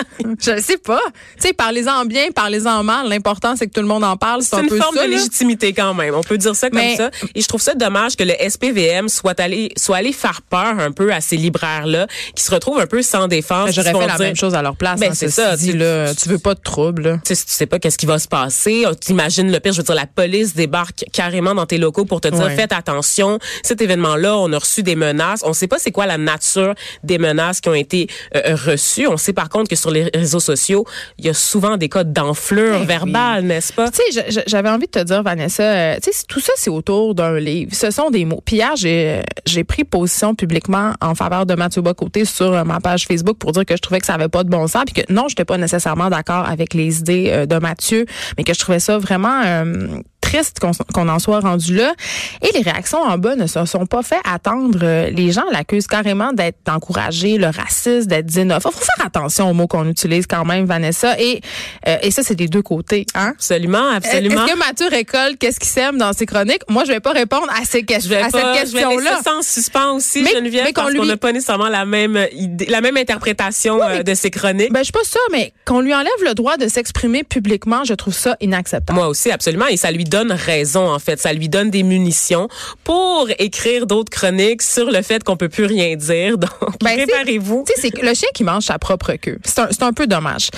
je 0.42 0.52
le 0.52 0.62
sais 0.62 0.78
pas. 0.78 1.02
Tu 1.40 1.48
sais, 1.48 1.54
parlez-en 1.54 2.06
bien, 2.06 2.32
parlez-en 2.34 2.84
mal. 2.84 3.08
L'important, 3.10 3.56
c'est 3.56 3.68
que 3.68 3.74
tout 3.74 3.82
le 3.82 3.88
monde 3.88 4.04
en 4.04 4.18
parle. 4.18 4.42
C'est 4.42 4.50
C'est 4.50 4.56
un 4.58 4.64
une 4.64 4.70
peu 4.70 4.78
forme 4.78 4.96
ça, 4.96 5.06
de 5.06 5.10
là. 5.12 5.16
légitimité 5.18 5.74
quand 5.74 5.94
même. 5.94 6.14
On 6.16 6.22
peut 6.24 6.38
dire 6.38 6.56
ça 6.56 6.70
comme 6.70 6.80
Mais- 6.80 6.96
ça. 6.98 7.10
Et 7.34 7.42
je 7.42 7.48
trouve 7.48 7.62
ça 7.62 7.74
dommage 7.74 8.16
que 8.16 8.24
le 8.24 8.34
SPVM 8.40 9.10
soit 9.10 9.40
allé, 9.40 9.72
soit 9.78 9.98
allé 9.98 10.12
faire 10.14 10.42
peur 10.42 10.80
un 10.80 10.92
peu 10.92 11.12
à 11.14 11.22
ces 11.22 11.38
libraires-là, 11.38 12.08
qui 12.36 12.44
se 12.44 12.52
retrouvent 12.52 12.80
un 12.80 12.88
peu 12.88 13.02
sans 13.02 13.28
défense. 13.28 13.72
J'aurais 13.72 13.92
fait 13.94 14.00
la 14.00 14.16
dire- 14.16 14.20
même 14.20 14.36
chose 14.36 14.56
à 14.56 14.62
leur 14.62 14.76
place. 14.76 15.00
Ben, 15.00 15.12
hein, 15.12 15.16
c'est 15.16 15.30
ça, 15.30 15.56
dit, 15.56 15.72
tu- 15.72 15.78
là, 15.78 16.14
tu 16.14 16.30
veux 16.30 16.38
pas 16.38 16.54
de 16.54 16.60
trouble. 16.62 17.20
Tu 17.26 17.36
sais, 17.36 17.46
tu 17.46 17.52
sais 17.54 17.66
pas 17.66 17.80
qu'est-ce 17.80 17.98
qui 17.98 18.06
va 18.06 18.20
se 18.20 18.28
passer, 18.28 18.86
tu 19.04 19.12
imagines 19.12 19.52
le 19.52 19.60
pire, 19.60 19.74
je 19.74 19.78
veux 19.80 19.84
dire, 19.84 19.96
la 19.96 20.06
police 20.08 20.45
débarque 20.54 21.06
carrément 21.12 21.56
dans 21.56 21.66
tes 21.66 21.78
locaux 21.78 22.06
pour 22.06 22.22
te 22.22 22.28
dire, 22.28 22.46
Ouais. 22.46 22.56
faites 22.56 22.74
attention, 22.74 23.40
cet 23.64 23.82
événement-là, 23.82 24.38
on 24.38 24.52
a 24.54 24.58
reçu 24.60 24.84
des 24.84 24.96
menaces. 24.96 25.42
On 25.44 25.54
sait 25.54 25.68
pas 25.68 25.80
c'est 25.80 25.92
quoi 25.92 26.06
la 26.06 26.18
nature 26.18 26.76
des 27.04 27.18
menaces 27.18 27.62
qui 27.62 27.70
ont 27.70 27.74
été 27.74 28.08
euh, 28.36 28.56
reçues. 28.56 29.08
On 29.08 29.18
sait 29.18 29.34
par 29.34 29.50
contre 29.50 29.70
que 29.70 29.76
sur 29.76 29.90
les 29.92 30.10
réseaux 30.14 30.40
sociaux, 30.40 30.86
il 31.18 31.26
y 31.26 31.30
a 31.30 31.34
souvent 31.34 31.78
des 31.78 31.90
cas 31.90 32.04
d'enflure 32.04 32.80
Ben 32.80 32.86
verbale, 32.86 33.44
n'est-ce 33.46 33.74
pas? 33.74 33.90
Tu 33.92 34.02
sais, 34.12 34.44
j'avais 34.48 34.70
envie 34.70 34.86
de 34.86 34.92
te 34.92 35.04
dire, 35.04 35.24
Vanessa, 35.24 35.64
euh, 35.64 35.96
tu 36.04 36.12
sais, 36.12 36.24
tout 36.28 36.40
ça, 36.40 36.52
c'est 36.58 36.70
autour 36.70 37.16
d'un 37.16 37.40
livre. 37.40 37.72
Ce 37.74 37.90
sont 37.92 38.10
des 38.10 38.26
mots. 38.26 38.42
Puis 38.46 38.58
hier, 38.58 38.76
j'ai 38.76 39.22
j'ai 39.46 39.64
pris 39.64 39.84
position 39.84 40.36
publiquement 40.36 40.94
en 41.02 41.16
faveur 41.16 41.46
de 41.46 41.56
Mathieu 41.56 41.82
Bocoté 41.82 42.26
sur 42.26 42.54
euh, 42.54 42.64
ma 42.64 42.80
page 42.80 43.06
Facebook 43.08 43.38
pour 43.38 43.52
dire 43.52 43.66
que 43.66 43.76
je 43.76 43.82
trouvais 43.82 44.00
que 44.00 44.06
ça 44.06 44.16
avait 44.16 44.28
pas 44.30 44.44
de 44.44 44.50
bon 44.50 44.68
sens, 44.68 44.84
puis 44.86 45.04
que 45.04 45.14
non, 45.14 45.28
j'étais 45.28 45.46
pas 45.46 45.58
nécessairement 45.58 46.10
d'accord 46.10 46.46
avec 46.48 46.74
les 46.74 47.00
idées 47.00 47.28
euh, 47.30 47.46
de 47.46 47.58
Mathieu, 47.58 48.06
mais 48.38 48.44
que 48.44 48.54
je 48.54 48.60
trouvais 48.60 48.80
ça 48.80 48.98
vraiment 48.98 49.42
euh, 49.46 49.88
triste 50.36 50.60
qu'on 50.94 51.10
en 51.10 51.20
soit 51.20 51.40
rendu 51.40 51.76
là. 51.76 51.94
Et 52.42 52.52
les 52.58 52.62
réactions 52.62 53.00
en 53.02 53.18
bas 53.18 53.36
ne 53.36 53.48
se 53.48 53.64
sont 53.66 53.86
pas 53.86 54.04
fait 54.04 54.20
attendre. 54.30 54.80
Euh, 54.84 55.10
Les 55.10 55.32
gens 55.32 55.44
l'accusent 55.52 55.88
carrément 55.88 56.34
d'être 56.34 56.58
encouragé, 56.70 57.38
le 57.38 57.48
racisme, 57.48 58.08
d'être 58.08 58.26
xénophobe. 58.28 58.74
Faut 58.74 58.80
faire 58.86 59.06
attention 59.06 59.50
aux 59.50 59.54
mots 59.54 59.68
qu'on 59.68 59.88
utilise 59.88 60.26
quand 60.28 60.46
même, 60.46 60.66
Vanessa. 60.66 61.20
Et, 61.20 61.42
euh, 61.88 61.98
et 62.02 62.12
ça, 62.12 62.24
c'est 62.24 62.36
des 62.36 62.48
deux 62.48 62.62
côtés. 62.62 63.06
Hein? 63.16 63.30
Absolument, 63.36 63.90
absolument. 63.96 64.46
Est-ce 64.46 64.54
que 64.54 64.58
Mathieu 64.60 64.88
récolte 64.90 65.38
qu'est-ce 65.40 65.60
qu'il 65.60 65.70
sème 65.70 65.98
dans 65.98 66.14
ses 66.14 66.26
chroniques? 66.26 66.62
Moi, 66.70 66.84
je 66.86 66.92
vais 66.92 67.00
pas 67.00 67.12
répondre 67.12 67.48
à, 67.50 67.64
ces 67.66 67.84
que- 67.84 68.00
Je 68.00 68.10
vais 68.10 68.18
à 68.18 68.30
pas, 68.30 68.32
cette 68.32 68.42
je 68.70 68.74
vais 68.76 68.82
question-là. 68.84 69.22
en 69.38 69.42
suspens 69.42 69.94
aussi, 69.94 70.22
Mais- 70.24 70.32
Geneviève, 70.32 70.64
mais 70.66 70.74
qu'on 70.74 70.82
parce 70.84 70.94
qu'on 70.96 71.02
lui- 71.02 71.08
n'a 71.08 71.18
pas 71.18 71.32
nécessairement 71.32 71.70
la 71.70 71.86
même 71.86 72.28
idée, 72.34 72.66
la 72.66 72.82
même 72.82 72.98
interprétation 72.98 73.78
mais- 73.78 74.00
euh, 74.00 74.04
de 74.04 74.14
ces 74.14 74.32
chroniques. 74.32 74.72
Ben, 74.72 74.80
je 74.80 74.86
suis 74.86 74.92
pas 74.94 75.04
sûre, 75.04 75.20
mais 75.32 75.54
qu'on 75.66 75.82
lui 75.82 75.94
enlève 75.94 76.10
le 76.26 76.34
droit 76.34 76.58
de 76.58 76.68
s'exprimer 76.68 77.24
publiquement, 77.24 77.84
je 77.84 77.94
trouve 77.94 78.14
ça 78.14 78.36
inacceptable. 78.42 78.98
Moi 78.98 79.08
aussi, 79.08 79.32
absolument. 79.32 79.68
Et 79.68 79.78
ça 79.78 79.92
lui 79.92 80.04
donne 80.04 80.25
raison, 80.32 80.90
en 80.90 81.00
fait. 81.00 81.20
Ça 81.20 81.34
lui 81.34 81.50
donne 81.50 81.70
des 81.70 81.84
munitions 81.84 82.48
pour 82.84 83.28
écrire 83.40 83.88
d'autres 83.88 84.12
chroniques 84.12 84.62
sur 84.62 84.90
le 84.92 85.02
fait 85.02 85.24
qu'on 85.24 85.38
peut 85.38 85.50
plus 85.50 85.66
rien 85.66 85.96
dire. 85.96 86.38
Donc, 86.38 86.52
Ben, 86.84 86.98
préparez-vous. 86.98 87.66
Tu 87.68 87.82
sais, 87.82 87.90
c'est 87.94 88.02
le 88.02 88.14
chien 88.14 88.30
qui 88.34 88.44
mange 88.44 88.64
sa 88.64 88.78
propre 88.80 89.14
queue. 89.14 89.40
C'est 89.44 89.60
un, 89.60 89.68
c'est 89.72 89.84
un 89.84 89.94
peu 89.94 90.08
dommage. 90.08 90.50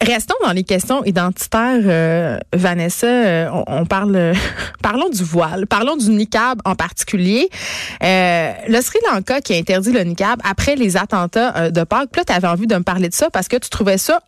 Restons 0.00 0.36
dans 0.44 0.52
les 0.52 0.62
questions 0.62 1.04
identitaires, 1.04 1.80
euh, 1.84 2.38
Vanessa. 2.52 3.06
euh, 3.08 3.48
on, 3.52 3.64
on 3.66 3.84
parle, 3.84 4.14
euh, 4.14 4.34
parlons 4.82 5.08
du 5.08 5.24
voile, 5.24 5.66
parlons 5.66 5.96
du 5.96 6.08
niqab 6.10 6.60
en 6.64 6.76
particulier. 6.76 7.48
Euh, 8.04 8.52
le 8.68 8.80
Sri 8.80 8.98
Lanka 9.12 9.40
qui 9.40 9.54
a 9.54 9.56
interdit 9.56 9.90
le 9.90 10.04
niqab 10.04 10.38
après 10.48 10.76
les 10.76 10.96
attentats 10.96 11.70
de 11.72 11.82
Pâques. 11.82 12.10
Puis 12.12 12.20
là, 12.20 12.24
tu 12.26 12.32
avais 12.32 12.46
envie 12.46 12.68
de 12.68 12.76
me 12.76 12.84
parler 12.84 13.08
de 13.08 13.14
ça 13.14 13.28
parce 13.30 13.48
que 13.48 13.56
tu 13.56 13.70
trouvais 13.70 13.98
ça 13.98 14.20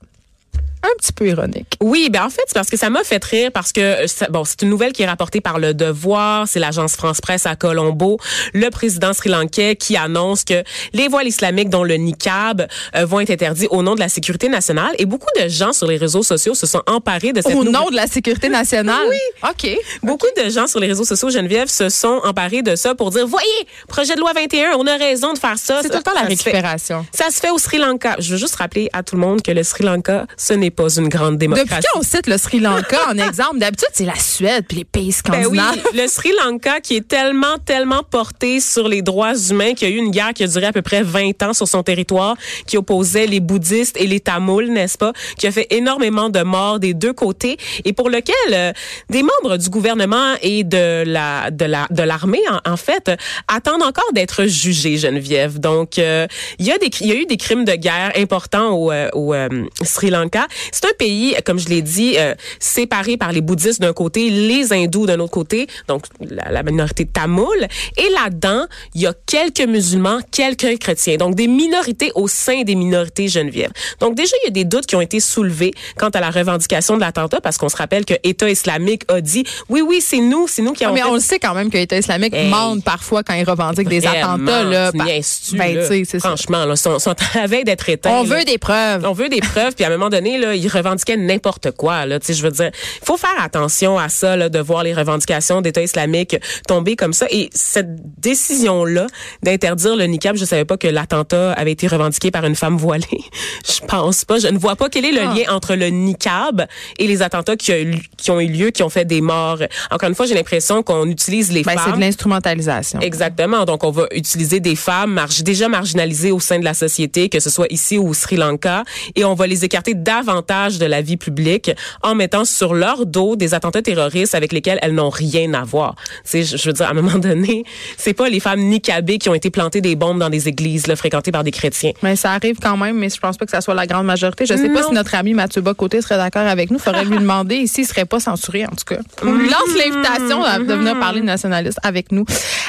un 0.82 0.96
petit 0.98 1.12
peu 1.12 1.26
ironique. 1.28 1.74
Oui, 1.80 2.08
ben 2.10 2.24
en 2.24 2.30
fait, 2.30 2.42
c'est 2.46 2.54
parce 2.54 2.70
que 2.70 2.76
ça 2.76 2.88
m'a 2.90 3.04
fait 3.04 3.22
rire 3.24 3.50
parce 3.52 3.72
que 3.72 3.80
euh, 3.80 4.06
ça- 4.06 4.28
bon, 4.30 4.44
c'est 4.44 4.62
une 4.62 4.70
nouvelle 4.70 4.92
qui 4.92 5.02
est 5.02 5.06
rapportée 5.06 5.40
par 5.40 5.58
le 5.58 5.74
Devoir, 5.74 6.48
c'est 6.48 6.58
l'agence 6.58 6.94
France 6.96 7.20
Presse 7.20 7.44
à 7.46 7.56
Colombo, 7.56 8.18
le 8.54 8.70
président 8.70 9.12
sri-lankais 9.12 9.76
qui 9.76 9.96
annonce 9.96 10.44
que 10.44 10.62
les 10.92 11.08
voiles 11.08 11.26
islamiques 11.28 11.68
dont 11.68 11.84
le 11.84 11.94
niqab 11.94 12.66
euh, 12.96 13.04
vont 13.04 13.20
être 13.20 13.30
interdits 13.30 13.66
au 13.70 13.82
nom 13.82 13.94
de 13.94 14.00
la 14.00 14.08
sécurité 14.08 14.48
nationale 14.48 14.92
et 14.98 15.04
beaucoup 15.06 15.28
de 15.40 15.48
gens 15.48 15.72
sur 15.72 15.86
les 15.86 15.96
réseaux 15.96 16.22
sociaux 16.22 16.54
se 16.54 16.66
sont 16.66 16.82
emparés 16.86 17.32
de 17.32 17.40
cette 17.42 17.54
Au 17.54 17.64
nom 17.64 17.90
de 17.90 17.96
la 17.96 18.06
sécurité 18.06 18.48
nationale? 18.48 19.06
Oui. 19.08 19.16
OK. 19.50 19.70
Beaucoup 20.02 20.26
de 20.42 20.48
gens 20.50 20.66
sur 20.66 20.80
les 20.80 20.86
réseaux 20.86 21.04
sociaux, 21.04 21.30
Geneviève, 21.30 21.68
se 21.68 21.88
sont 21.88 22.20
emparés 22.24 22.62
de 22.62 22.74
ça 22.76 22.94
pour 22.94 23.10
dire, 23.10 23.26
voyez, 23.26 23.48
projet 23.88 24.14
de 24.14 24.20
loi 24.20 24.32
21, 24.32 24.72
on 24.78 24.86
a 24.86 24.96
raison 24.96 25.32
de 25.34 25.38
faire 25.38 25.58
ça. 25.58 25.80
C'est 25.82 25.90
tout 25.90 25.98
le 25.98 26.02
temps 26.02 26.14
la 26.14 26.22
récupération. 26.22 27.04
Ça 27.12 27.30
se 27.30 27.38
fait 27.40 27.50
au 27.50 27.58
Sri 27.58 27.78
Lanka. 27.78 28.16
Je 28.18 28.32
veux 28.32 28.38
juste 28.38 28.56
rappeler 28.56 28.88
à 28.92 29.02
tout 29.02 29.14
le 29.16 29.20
monde 29.20 29.42
que 29.42 29.50
le 29.50 29.62
Sri 29.62 29.84
Lanka, 29.84 30.26
ce 30.36 30.54
n'est 30.54 30.69
pas 30.70 30.88
une 30.96 31.08
grande 31.08 31.36
démocratie. 31.38 31.68
Depuis 31.70 31.84
quand 31.92 31.98
on 32.00 32.02
cite 32.02 32.26
le 32.26 32.38
Sri 32.38 32.60
Lanka 32.60 32.98
en 33.08 33.18
exemple? 33.28 33.58
D'habitude, 33.58 33.88
c'est 33.92 34.04
la 34.04 34.14
Suède 34.16 34.64
puis 34.68 34.78
les 34.78 34.84
pays 34.84 35.14
Ben 35.28 35.46
oui, 35.46 35.58
scandinaves. 35.58 35.84
le 35.94 36.06
Sri 36.08 36.30
Lanka 36.44 36.80
qui 36.80 36.96
est 36.96 37.06
tellement, 37.06 37.58
tellement 37.64 38.02
porté 38.02 38.60
sur 38.60 38.88
les 38.88 39.02
droits 39.02 39.34
humains 39.50 39.74
qu'il 39.74 39.88
y 39.88 39.92
a 39.92 39.94
eu 39.94 39.98
une 39.98 40.10
guerre 40.10 40.32
qui 40.34 40.44
a 40.44 40.46
duré 40.46 40.66
à 40.66 40.72
peu 40.72 40.82
près 40.82 41.02
20 41.02 41.42
ans 41.42 41.52
sur 41.52 41.68
son 41.68 41.82
territoire, 41.82 42.36
qui 42.66 42.76
opposait 42.76 43.26
les 43.26 43.40
bouddhistes 43.40 43.96
et 44.00 44.06
les 44.06 44.20
tamouls, 44.20 44.68
n'est-ce 44.68 44.98
pas, 44.98 45.12
qui 45.38 45.46
a 45.46 45.52
fait 45.52 45.66
énormément 45.70 46.28
de 46.30 46.40
morts 46.42 46.78
des 46.80 46.94
deux 46.94 47.12
côtés 47.12 47.56
et 47.84 47.92
pour 47.92 48.08
lequel 48.10 48.34
euh, 48.52 48.72
des 49.08 49.22
membres 49.22 49.56
du 49.56 49.68
gouvernement 49.70 50.34
et 50.42 50.64
de 50.64 51.04
la 51.06 51.50
de 51.50 51.64
la 51.64 51.86
de 51.90 52.02
l'armée 52.02 52.42
en, 52.64 52.72
en 52.72 52.76
fait 52.76 53.10
attendent 53.48 53.82
encore 53.82 54.12
d'être 54.12 54.44
jugés, 54.46 54.96
Geneviève. 54.96 55.58
Donc 55.58 55.98
euh, 55.98 56.26
il 56.58 56.66
y 56.66 56.72
a 56.72 56.78
des 56.78 56.90
il 57.00 57.06
y 57.08 57.12
a 57.12 57.14
eu 57.14 57.26
des 57.26 57.36
crimes 57.36 57.64
de 57.64 57.72
guerre 57.74 58.12
importants 58.16 58.70
au, 58.72 58.92
euh, 58.92 59.08
au 59.14 59.34
euh, 59.34 59.48
Sri 59.82 60.10
Lanka. 60.10 60.46
C'est 60.72 60.84
un 60.86 60.92
pays, 60.98 61.34
comme 61.44 61.58
je 61.58 61.68
l'ai 61.68 61.82
dit, 61.82 62.14
euh, 62.18 62.34
séparé 62.58 63.16
par 63.16 63.32
les 63.32 63.40
bouddhistes 63.40 63.80
d'un 63.80 63.92
côté, 63.92 64.30
les 64.30 64.72
hindous 64.72 65.06
d'un 65.06 65.18
autre 65.20 65.32
côté, 65.32 65.66
donc 65.88 66.04
la, 66.20 66.50
la 66.50 66.62
minorité 66.62 67.06
tamoule. 67.06 67.66
Et 67.96 68.08
là-dedans, 68.14 68.66
il 68.94 69.02
y 69.02 69.06
a 69.06 69.14
quelques 69.26 69.60
musulmans, 69.66 70.18
quelques 70.30 70.78
chrétiens, 70.78 71.16
donc 71.16 71.34
des 71.34 71.46
minorités 71.46 72.12
au 72.14 72.28
sein 72.28 72.62
des 72.62 72.74
minorités 72.74 73.28
Geneviève. 73.28 73.70
Donc 74.00 74.14
déjà, 74.14 74.34
il 74.42 74.46
y 74.46 74.48
a 74.48 74.52
des 74.52 74.64
doutes 74.64 74.86
qui 74.86 74.96
ont 74.96 75.00
été 75.00 75.20
soulevés 75.20 75.72
quant 75.96 76.08
à 76.10 76.20
la 76.20 76.30
revendication 76.30 76.94
de 76.96 77.00
l'attentat, 77.00 77.40
parce 77.40 77.58
qu'on 77.58 77.68
se 77.68 77.76
rappelle 77.76 78.04
que 78.04 78.14
État 78.24 78.48
islamique 78.50 79.02
a 79.08 79.20
dit, 79.20 79.44
oui, 79.68 79.80
oui, 79.82 80.00
c'est 80.00 80.18
nous, 80.20 80.46
c'est 80.48 80.62
nous 80.62 80.72
qui 80.72 80.84
Ah, 80.84 80.88
avons 80.88 80.94
mais 80.96 81.02
on 81.04 81.14
le 81.14 81.20
sait 81.20 81.38
quand 81.38 81.54
même 81.54 81.70
que 81.70 81.76
l'État 81.76 81.96
islamique 81.98 82.34
Hey. 82.34 82.48
mente 82.48 82.84
parfois 82.84 83.22
quand 83.22 83.34
il 83.34 83.44
revendique 83.44 83.88
des 83.88 84.06
attentats. 84.06 84.62
Là, 84.64 84.92
par- 84.92 85.06
ben, 85.06 85.74
là? 85.76 85.86
Franchement, 86.20 86.64
là, 86.64 86.76
sont, 86.76 86.98
sont 86.98 87.10
à 87.34 87.38
la 87.40 87.46
veille 87.46 87.64
d'être 87.64 87.88
éteints. 87.88 88.10
On 88.10 88.22
là. 88.24 88.38
veut 88.38 88.44
des 88.44 88.58
preuves. 88.58 89.04
On 89.06 89.12
veut 89.12 89.28
des 89.28 89.40
preuves, 89.40 89.74
puis 89.74 89.84
à 89.84 89.88
un 89.88 89.90
moment 89.90 90.10
donné, 90.10 90.38
là, 90.38 90.49
ils 90.54 90.68
revendiquaient 90.68 91.16
n'importe 91.16 91.70
quoi. 91.72 92.06
Là, 92.06 92.18
je 92.26 92.42
veux 92.42 92.50
dire, 92.50 92.70
il 93.02 93.04
faut 93.06 93.16
faire 93.16 93.30
attention 93.40 93.98
à 93.98 94.08
ça, 94.08 94.36
là, 94.36 94.48
de 94.48 94.58
voir 94.58 94.82
les 94.82 94.94
revendications 94.94 95.60
d'État 95.60 95.82
islamique 95.82 96.36
tomber 96.66 96.96
comme 96.96 97.12
ça. 97.12 97.26
Et 97.30 97.50
cette 97.54 97.88
décision-là 98.20 99.06
d'interdire 99.42 99.96
le 99.96 100.04
niqab, 100.04 100.36
je 100.36 100.44
savais 100.44 100.64
pas 100.64 100.76
que 100.76 100.86
l'attentat 100.88 101.52
avait 101.52 101.72
été 101.72 101.86
revendiqué 101.86 102.30
par 102.30 102.44
une 102.44 102.54
femme 102.54 102.76
voilée. 102.76 103.06
Je 103.66 103.80
pense 103.86 104.24
pas. 104.24 104.38
Je 104.38 104.48
ne 104.48 104.58
vois 104.58 104.76
pas 104.76 104.88
quel 104.88 105.04
est 105.04 105.12
le 105.12 105.20
Ah. 105.22 105.34
lien 105.34 105.44
entre 105.54 105.74
le 105.74 105.86
niqab 105.88 106.66
et 106.98 107.06
les 107.06 107.22
attentats 107.22 107.56
qui, 107.56 107.72
a 107.72 107.80
eu- 107.80 108.00
qui 108.16 108.30
ont 108.30 108.40
eu 108.40 108.46
lieu, 108.46 108.70
qui 108.70 108.82
ont 108.82 108.88
fait 108.88 109.04
des 109.04 109.20
morts. 109.20 109.58
Encore 109.90 110.08
une 110.08 110.14
fois, 110.14 110.26
j'ai 110.26 110.34
l'impression 110.34 110.82
qu'on 110.82 111.06
utilise 111.06 111.50
les 111.52 111.62
Ben, 111.62 111.72
c'est 111.76 111.84
femmes. 111.90 111.96
de 111.96 112.00
l'instrumentalisation. 112.00 113.00
Exactement. 113.00 113.64
Donc, 113.64 113.84
on 113.84 113.90
va 113.90 114.06
utiliser 114.14 114.60
des 114.60 114.76
femmes 114.76 115.20
déjà 115.42 115.68
marginalisées 115.68 116.32
au 116.32 116.40
sein 116.40 116.58
de 116.58 116.64
la 116.64 116.74
société, 116.74 117.28
que 117.28 117.40
ce 117.40 117.50
soit 117.50 117.66
ici 117.70 117.98
ou 117.98 118.08
au 118.08 118.14
Sri 118.14 118.36
Lanka, 118.36 118.84
et 119.16 119.24
on 119.24 119.34
va 119.34 119.46
les 119.46 119.64
écarter 119.64 119.94
davantage 119.94 120.39
de 120.40 120.86
la 120.86 121.02
vie 121.02 121.16
publique 121.16 121.70
en 122.02 122.14
mettant 122.14 122.44
sur 122.44 122.74
leur 122.74 123.06
dos 123.06 123.36
des 123.36 123.54
attentats 123.54 123.82
terroristes 123.82 124.34
avec 124.34 124.52
lesquels 124.52 124.78
elles 124.82 124.94
n'ont 124.94 125.10
rien 125.10 125.52
à 125.54 125.62
voir. 125.64 125.94
Tu 125.96 126.02
sais, 126.24 126.42
je, 126.44 126.56
je 126.56 126.66
veux 126.68 126.72
dire, 126.72 126.86
à 126.86 126.90
un 126.90 126.94
moment 126.94 127.18
donné, 127.18 127.64
c'est 127.96 128.14
pas 128.14 128.28
les 128.28 128.40
femmes 128.40 128.60
niqabées 128.60 129.18
qui 129.18 129.28
ont 129.28 129.34
été 129.34 129.50
plantées 129.50 129.80
des 129.80 129.96
bombes 129.96 130.18
dans 130.18 130.30
des 130.30 130.48
églises 130.48 130.86
là, 130.86 130.96
fréquentées 130.96 131.32
par 131.32 131.44
des 131.44 131.50
chrétiens. 131.50 131.92
Mais 132.02 132.16
ça 132.16 132.32
arrive 132.32 132.58
quand 132.60 132.76
même, 132.76 132.96
mais 132.98 133.08
je 133.10 133.18
pense 133.18 133.36
pas 133.36 133.44
que 133.44 133.50
ça 133.50 133.60
soit 133.60 133.74
la 133.74 133.86
grande 133.86 134.06
majorité. 134.06 134.46
Je 134.46 134.54
sais 134.54 134.68
pas 134.70 134.82
si 134.82 134.92
notre 134.92 135.14
ami 135.14 135.34
Mathieu 135.34 135.60
Bocoté 135.62 136.00
serait 136.02 136.16
d'accord 136.16 136.46
avec 136.46 136.70
nous. 136.70 136.78
Faudrait 136.78 137.04
lui 137.04 137.18
demander 137.18 137.56
ici, 137.56 137.82
il 137.82 137.86
serait 137.86 138.04
pas 138.04 138.20
censuré, 138.20 138.64
en 138.66 138.70
tout 138.70 138.84
cas. 138.94 139.00
On 139.22 139.32
lui 139.34 139.48
lance 139.48 139.76
l'invitation 139.78 140.42
à- 140.42 140.58
de 140.58 140.64
venir 140.74 140.98
parler 140.98 141.20
de 141.20 141.26
nationaliste 141.26 141.78
avec 141.82 142.12
nous 142.12 142.24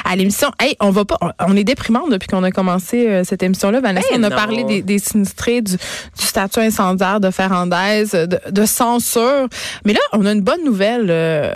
à 0.05 0.15
l'émission. 0.15 0.51
Hey, 0.59 0.75
on 0.79 0.89
va 0.91 1.05
pas, 1.05 1.17
on- 1.47 1.55
est 1.55 1.63
déprimante 1.63 2.09
depuis 2.11 2.27
qu'on 2.27 2.43
a 2.43 2.51
commencé 2.51 3.07
euh, 3.07 3.23
cette 3.23 3.43
émission-là. 3.43 3.81
Vanessa, 3.81 4.07
Ben 4.11 4.21
on 4.21 4.23
a 4.23 4.29
non. 4.29 4.35
parlé 4.35 4.63
des, 4.63 4.81
des 4.81 4.99
sinistrés, 4.99 5.61
du, 5.61 5.73
du 5.73 6.25
statut 6.25 6.59
incendiaire 6.59 7.19
de 7.19 7.29
De, 7.67 8.39
de 8.51 8.65
censure. 8.65 9.47
Mais 9.85 9.93
là, 9.93 9.99
on 10.13 10.25
a 10.25 10.31
une 10.31 10.41
bonne 10.41 10.63
nouvelle 10.63 11.07
euh, 11.09 11.51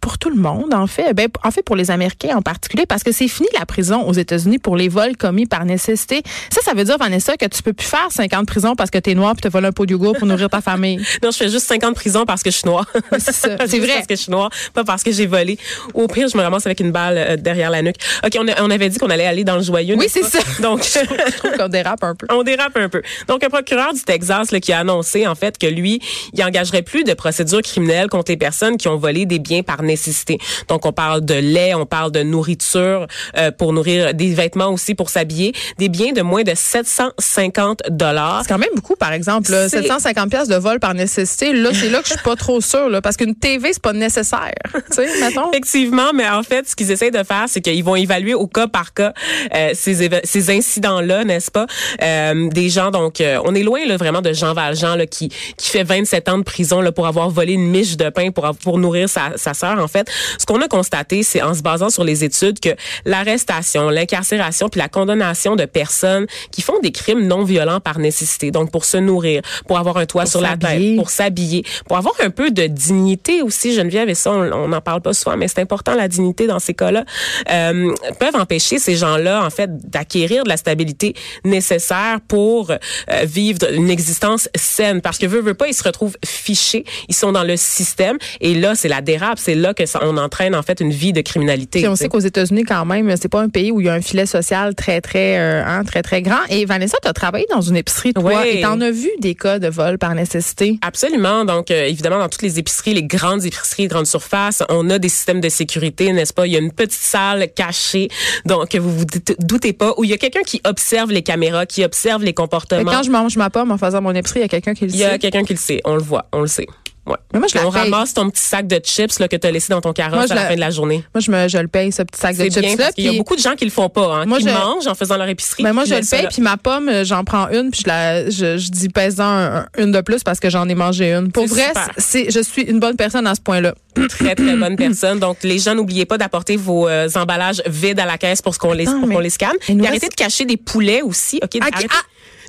pour 0.00 0.18
tout 0.18 0.30
le 0.30 0.36
monde, 0.36 0.72
en 0.74 0.86
fait. 0.86 1.14
Ben, 1.14 1.28
en 1.44 1.50
fait, 1.50 1.62
pour 1.62 1.76
les 1.76 1.90
Américains 1.90 2.36
en 2.36 2.42
particulier, 2.42 2.86
parce 2.86 3.02
que 3.02 3.12
c'est 3.12 3.28
fini 3.28 3.48
la 3.58 3.66
prison 3.66 4.02
aux 4.06 4.12
États-Unis 4.12 4.58
pour 4.58 4.76
les 4.76 4.88
vols 4.88 5.16
commis 5.16 5.46
par 5.46 5.64
nécessité. 5.64 6.22
Ça, 6.52 6.60
ça 6.62 6.72
veut 6.74 6.84
dire, 6.84 6.98
Vanessa, 6.98 7.36
que 7.36 7.46
tu 7.46 7.62
peux 7.62 7.72
plus 7.72 7.86
faire 7.86 8.06
50 8.10 8.38
ans 8.38 8.40
de 8.42 8.46
prison 8.46 8.74
parce 8.76 8.90
que 8.90 8.98
t'es 8.98 9.14
noir 9.14 9.32
puis 9.34 9.42
t'as 9.42 9.48
volé 9.48 9.68
un 9.68 9.72
pot 9.72 9.86
de 9.86 9.92
yogourt 9.92 10.16
pour 10.16 10.26
nourrir 10.26 10.48
ta 10.50 10.60
famille. 10.60 11.00
Non, 11.22 11.30
je 11.30 11.36
fais 11.38 11.48
juste 11.48 11.66
50 11.66 11.94
prisons 11.94 12.24
parce 12.26 12.42
que 12.42 12.50
je 12.50 12.56
suis 12.58 12.66
noire. 12.68 12.86
C'est 13.18 13.46
vrai. 13.78 13.94
Parce 13.94 14.06
que 14.06 14.14
je 14.16 14.20
suis 14.22 14.30
noire, 14.32 14.50
pas 14.74 14.84
parce 14.84 15.02
que 15.02 15.10
j'ai 15.12 15.26
volé. 15.26 15.58
Au 15.94 16.06
pire, 16.08 16.28
je 16.28 16.36
me 16.36 16.42
ramasse 16.42 16.66
avec 16.66 16.80
une 16.80 16.92
balle 16.92 17.16
euh, 17.16 17.36
derrière 17.36 17.70
la 17.70 17.82
nuque. 17.82 17.96
OK, 18.24 18.36
on, 18.38 18.46
a- 18.48 18.62
on 18.62 18.70
avait 18.70 18.88
dit 18.88 18.98
qu'on 18.98 19.10
allait 19.10 19.26
aller 19.26 19.44
dans 19.44 19.56
le 19.56 19.62
joyeux. 19.62 19.96
Oui, 19.98 20.06
c'est 20.08 20.22
ça. 20.24 20.38
Donc, 20.60 20.82
Je 20.84 21.36
trouve 21.38 21.52
qu'on 21.56 21.68
dérape 21.68 22.02
un 22.04 22.14
peu. 22.14 22.26
on 22.30 22.42
dérape 22.42 22.76
un 22.76 22.88
peu. 22.88 23.02
Donc, 23.28 23.42
un 23.44 23.48
procureur 23.48 23.92
du 23.94 24.02
Texas 24.02 24.50
là, 24.52 24.60
qui 24.60 24.72
a 24.72 24.80
annoncé 24.80 25.26
en 25.26 25.34
fait 25.36 25.56
que 25.58 25.66
lui, 25.66 26.00
il 26.32 26.42
engagerait 26.42 26.82
plus 26.82 27.04
de 27.04 27.14
procédures 27.14 27.62
criminelles 27.62 28.08
contre 28.08 28.30
les 28.32 28.36
personnes 28.36 28.76
qui 28.76 28.88
ont 28.88 28.96
volé 28.96 29.26
des 29.26 29.38
biens 29.38 29.62
par 29.62 29.82
nécessité. 29.82 30.38
Donc, 30.68 30.84
on 30.86 30.92
parle 30.92 31.24
de 31.24 31.34
lait, 31.34 31.74
on 31.74 31.86
parle 31.86 32.10
de 32.10 32.22
nourriture 32.22 33.06
euh, 33.36 33.50
pour 33.52 33.72
nourrir, 33.72 34.14
des 34.14 34.34
vêtements 34.34 34.68
aussi 34.68 34.94
pour 34.94 35.10
s'habiller, 35.10 35.52
des 35.78 35.88
biens 35.88 36.12
de 36.12 36.22
moins 36.22 36.42
de 36.42 36.52
750 36.54 37.82
dollars. 37.90 38.40
C'est 38.42 38.48
quand 38.48 38.58
même 38.58 38.68
beaucoup, 38.74 38.96
par 38.96 39.12
exemple. 39.12 39.50
là. 39.50 39.68
C'est- 39.68 39.82
750 39.82 40.30
pièces 40.30 40.48
de 40.48 40.56
vol 40.56 40.80
par 40.80 40.94
nécessité. 40.94 41.52
Là, 41.52 41.70
c'est 41.72 41.88
là 41.88 42.00
que 42.00 42.08
je 42.08 42.12
suis 42.14 42.22
pas 42.22 42.36
trop 42.36 42.60
sûre, 42.60 42.88
là, 42.88 43.00
parce 43.00 43.16
qu'une 43.16 43.34
TV, 43.34 43.72
c'est 43.72 43.82
pas 43.82 43.92
nécessaire. 43.92 44.54
tu 44.72 44.80
sais, 44.90 45.06
mettons. 45.20 45.50
Effectivement, 45.50 46.12
mais 46.14 46.28
en 46.28 46.42
fait, 46.42 46.68
ce 46.68 46.74
qu'ils 46.76 46.90
essayent 46.90 47.10
de 47.10 47.22
faire, 47.22 47.44
c'est 47.48 47.60
qu'ils 47.60 47.84
vont 47.84 47.96
évaluer 47.96 48.34
au 48.34 48.46
cas 48.46 48.66
par 48.66 48.92
cas 48.94 49.12
euh, 49.54 49.70
ces, 49.74 50.08
ces 50.24 50.50
incidents-là, 50.50 51.24
n'est-ce 51.24 51.50
pas? 51.50 51.66
Euh, 52.02 52.48
des 52.48 52.68
gens, 52.68 52.90
donc, 52.90 53.20
euh, 53.20 53.38
on 53.44 53.54
est 53.54 53.62
loin 53.62 53.84
là, 53.86 53.96
vraiment 53.96 54.22
de 54.22 54.32
Jean 54.32 54.54
Valjean 54.54 54.96
là, 54.96 55.06
qui, 55.06 55.15
qui 55.18 55.68
fait 55.68 55.84
27 55.84 56.28
ans 56.28 56.38
de 56.38 56.42
prison 56.42 56.80
là, 56.80 56.92
pour 56.92 57.06
avoir 57.06 57.30
volé 57.30 57.54
une 57.54 57.68
miche 57.68 57.96
de 57.96 58.08
pain 58.10 58.30
pour, 58.30 58.48
pour 58.62 58.78
nourrir 58.78 59.08
sa, 59.08 59.36
sa 59.36 59.54
sœur. 59.54 59.78
En 59.78 59.88
fait, 59.88 60.08
ce 60.38 60.46
qu'on 60.46 60.60
a 60.60 60.68
constaté, 60.68 61.22
c'est 61.22 61.42
en 61.42 61.54
se 61.54 61.62
basant 61.62 61.90
sur 61.90 62.04
les 62.04 62.24
études 62.24 62.60
que 62.60 62.70
l'arrestation, 63.04 63.90
l'incarcération 63.90 64.68
puis 64.68 64.78
la 64.78 64.88
condamnation 64.88 65.56
de 65.56 65.64
personnes 65.64 66.26
qui 66.50 66.62
font 66.62 66.78
des 66.80 66.92
crimes 66.92 67.26
non 67.26 67.44
violents 67.44 67.80
par 67.80 67.98
nécessité, 67.98 68.50
donc 68.50 68.70
pour 68.70 68.84
se 68.84 68.96
nourrir, 68.96 69.42
pour 69.66 69.78
avoir 69.78 69.96
un 69.98 70.06
toit 70.06 70.22
Pour 70.22 70.30
sur 70.30 70.40
la 70.40 70.56
tête, 70.56 70.96
pour 70.96 71.10
s'habiller, 71.10 71.64
pour 71.86 71.96
avoir 71.96 72.14
un 72.20 72.30
peu 72.30 72.50
de 72.50 72.66
dignité 72.66 73.42
aussi, 73.42 73.74
Geneviève, 73.74 74.08
et 74.08 74.14
ça, 74.14 74.32
on 74.32 74.68
n'en 74.68 74.80
parle 74.80 75.00
pas 75.00 75.12
souvent, 75.12 75.36
mais 75.36 75.48
c'est 75.48 75.60
important, 75.60 75.94
la 75.94 76.08
dignité 76.08 76.46
dans 76.46 76.58
ces 76.58 76.74
cas-là, 76.74 77.04
euh, 77.50 77.92
peuvent 78.18 78.36
empêcher 78.36 78.78
ces 78.78 78.96
gens-là, 78.96 79.44
en 79.44 79.50
fait, 79.50 79.70
d'acquérir 79.88 80.44
de 80.44 80.48
la 80.48 80.56
stabilité 80.56 81.14
nécessaire 81.44 82.20
pour 82.26 82.70
euh, 82.70 82.76
vivre 83.24 83.58
une 83.72 83.90
existence 83.90 84.48
saine. 84.54 85.00
Parce 85.06 85.18
que, 85.18 85.26
veut, 85.26 85.40
veut 85.40 85.54
pas, 85.54 85.68
ils 85.68 85.72
se 85.74 85.84
retrouvent 85.84 86.16
fichés, 86.24 86.84
ils 87.08 87.14
sont 87.14 87.30
dans 87.30 87.44
le 87.44 87.56
système, 87.56 88.18
et 88.40 88.54
là, 88.54 88.74
c'est 88.74 88.88
la 88.88 89.00
dérape, 89.02 89.38
c'est 89.38 89.54
là 89.54 89.72
que 89.72 89.86
ça, 89.86 90.00
on 90.02 90.16
entraîne, 90.16 90.52
en 90.56 90.64
fait, 90.64 90.80
une 90.80 90.90
vie 90.90 91.12
de 91.12 91.20
criminalité. 91.20 91.78
Puis 91.78 91.86
on 91.86 91.94
sait 91.94 92.08
qu'aux 92.08 92.18
États-Unis, 92.18 92.64
quand 92.64 92.84
même, 92.84 93.14
c'est 93.16 93.28
pas 93.28 93.40
un 93.40 93.48
pays 93.48 93.70
où 93.70 93.80
il 93.80 93.86
y 93.86 93.88
a 93.88 93.92
un 93.94 94.00
filet 94.00 94.26
social 94.26 94.74
très, 94.74 95.00
très, 95.00 95.38
euh, 95.38 95.62
hein, 95.64 95.84
très, 95.84 96.02
très 96.02 96.22
grand. 96.22 96.40
Et 96.50 96.64
Vanessa, 96.64 96.98
tu 97.00 97.06
as 97.08 97.12
travaillé 97.12 97.46
dans 97.52 97.60
une 97.60 97.76
épicerie, 97.76 98.14
toi, 98.14 98.24
Ouais. 98.24 98.56
et 98.58 98.62
t'en 98.62 98.80
as 98.80 98.90
vu 98.90 99.08
des 99.20 99.36
cas 99.36 99.60
de 99.60 99.68
vol 99.68 99.96
par 99.96 100.12
nécessité? 100.16 100.76
Absolument. 100.82 101.44
Donc, 101.44 101.70
euh, 101.70 101.84
évidemment, 101.86 102.18
dans 102.18 102.28
toutes 102.28 102.42
les 102.42 102.58
épiceries, 102.58 102.94
les 102.94 103.04
grandes 103.04 103.44
épiceries, 103.44 103.82
les 103.84 103.88
grandes 103.88 104.06
surfaces, 104.08 104.64
on 104.70 104.90
a 104.90 104.98
des 104.98 105.08
systèmes 105.08 105.40
de 105.40 105.48
sécurité, 105.48 106.12
n'est-ce 106.12 106.32
pas? 106.32 106.48
Il 106.48 106.52
y 106.52 106.56
a 106.56 106.60
une 106.60 106.72
petite 106.72 107.00
salle 107.00 107.46
cachée, 107.54 108.08
donc 108.44 108.74
vous 108.74 108.90
vous 108.98 109.04
doutez- 109.38 109.72
pas, 109.72 109.94
où 109.98 110.02
il 110.04 110.10
y 110.10 110.14
a 110.14 110.18
quelqu'un 110.18 110.42
qui 110.44 110.60
observe 110.64 111.12
les 111.12 111.22
caméras, 111.22 111.64
qui 111.66 111.84
observe 111.84 112.24
les 112.24 112.32
comportements. 112.34 112.90
quand 112.90 113.02
je 113.04 113.10
mange 113.10 113.36
ma 113.36 113.50
pomme 113.50 113.70
en 113.70 113.78
faisant 113.78 114.00
mon 114.02 114.12
épicerie, 114.12 114.40
il 114.40 114.42
y 114.42 114.46
a 114.46 114.48
quelqu'un 114.48 114.74
qui 114.74 114.86
le 114.86 114.95
Il 114.96 115.00
y 115.00 115.04
a 115.04 115.18
quelqu'un 115.18 115.44
qui 115.44 115.52
le 115.52 115.58
sait. 115.58 115.80
On 115.84 115.94
le 115.94 116.02
voit. 116.02 116.26
On 116.32 116.40
le 116.40 116.46
sait. 116.46 116.66
Ouais. 117.06 117.14
Mais 117.32 117.38
moi, 117.38 117.46
je 117.48 117.54
la 117.56 117.64
on 117.68 117.70
paye. 117.70 117.82
ramasse 117.82 118.14
ton 118.14 118.28
petit 118.30 118.42
sac 118.42 118.66
de 118.66 118.80
chips 118.82 119.20
là, 119.20 119.28
que 119.28 119.36
tu 119.36 119.46
as 119.46 119.52
laissé 119.52 119.72
dans 119.72 119.80
ton 119.80 119.92
carrosse 119.92 120.28
à 120.28 120.34
la, 120.34 120.42
la- 120.42 120.48
fin 120.48 120.54
de 120.56 120.60
la 120.60 120.70
journée. 120.70 121.04
Moi, 121.14 121.20
je, 121.20 121.30
me, 121.30 121.46
je 121.46 121.56
le 121.58 121.68
paye, 121.68 121.92
ce 121.92 122.02
petit 122.02 122.18
sac 122.20 122.36
de 122.36 122.42
chips-là. 122.50 122.90
qu'il 122.90 123.04
y 123.04 123.08
a 123.08 123.12
beaucoup 123.12 123.36
de 123.36 123.40
gens 123.40 123.54
qui 123.54 123.64
le 123.64 123.70
font 123.70 123.88
pas, 123.88 124.12
hein, 124.12 124.24
Moi, 124.26 124.38
qui 124.38 124.44
je- 124.48 124.50
mangent 124.52 124.88
en 124.88 124.94
faisant 124.96 125.16
leur 125.16 125.28
épicerie. 125.28 125.62
Ben 125.62 125.72
moi, 125.72 125.84
je 125.84 125.94
le 125.94 126.00
paye, 126.00 126.26
puis 126.28 126.42
ma 126.42 126.56
pomme, 126.56 126.88
euh, 126.88 127.04
j'en 127.04 127.22
prends 127.22 127.48
une, 127.50 127.70
puis 127.70 127.82
je, 127.84 127.88
la, 127.88 128.28
je, 128.28 128.58
je 128.58 128.70
dis 128.72 128.88
pèse-en 128.88 129.22
un- 129.24 129.56
un- 129.58 129.66
une 129.78 129.92
de 129.92 130.00
plus 130.00 130.24
parce 130.24 130.40
que 130.40 130.50
j'en 130.50 130.68
ai 130.68 130.74
mangé 130.74 131.12
une. 131.12 131.30
Pour 131.30 131.46
vrai, 131.46 131.72
c'est, 131.96 132.28
je 132.28 132.40
suis 132.40 132.62
une 132.62 132.80
bonne 132.80 132.96
personne 132.96 133.28
à 133.28 133.36
ce 133.36 133.40
point-là. 133.40 133.76
très 134.08 134.34
très 134.34 134.56
bonne 134.56 134.74
personne. 134.74 135.20
Donc 135.20 135.36
les 135.44 135.60
gens 135.60 135.76
n'oubliez 135.76 136.06
pas 136.06 136.18
d'apporter 136.18 136.56
vos 136.56 136.88
euh, 136.88 137.08
emballages 137.14 137.62
vides 137.66 138.00
à 138.00 138.04
la 138.04 138.18
caisse 138.18 138.42
pour 138.42 138.52
ce 138.52 138.58
qu'on 138.58 138.72
les 138.72 138.88
Attends, 138.88 138.98
pour 138.98 139.06
mais 139.08 139.14
qu'on 139.14 139.20
les 139.20 139.30
scanne. 139.30 139.52
il 139.68 139.76
Et 139.80 139.86
arrêtez 139.86 140.06
reste- 140.06 140.18
de 140.18 140.22
cacher 140.24 140.44
des 140.44 140.56
poulets 140.56 141.02
aussi. 141.02 141.38
OK, 141.40 141.56
Ah, 141.60 141.66
ah! 141.72 141.78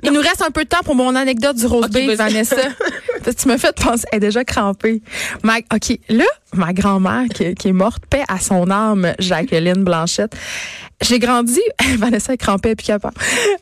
Il 0.02 0.12
nous 0.12 0.20
reste 0.20 0.42
un 0.42 0.50
peu 0.50 0.64
de 0.64 0.68
temps 0.68 0.82
pour 0.84 0.94
mon 0.94 1.14
anecdote 1.14 1.56
du 1.56 1.66
rose 1.66 1.86
Ok, 1.86 1.92
beef, 1.92 2.06
vas-y. 2.06 2.16
Vanessa. 2.16 2.56
tu 3.38 3.48
me 3.48 3.56
fais 3.58 3.72
penser, 3.72 4.04
elle 4.12 4.18
est 4.18 4.20
déjà 4.20 4.44
crampée. 4.44 5.02
Ma, 5.42 5.58
OK, 5.58 5.98
là, 6.08 6.24
ma 6.54 6.72
grand-mère 6.72 7.24
qui, 7.34 7.54
qui 7.54 7.68
est 7.68 7.72
morte, 7.72 8.02
paix 8.08 8.24
à 8.28 8.38
son 8.38 8.70
âme, 8.70 9.12
Jacqueline 9.18 9.84
Blanchette. 9.84 10.34
J'ai 11.00 11.18
grandi, 11.18 11.60
Vanessa 11.98 12.32
est 12.32 12.36
crampée 12.38 12.74
puis 12.74 12.86
capable. 12.86 13.14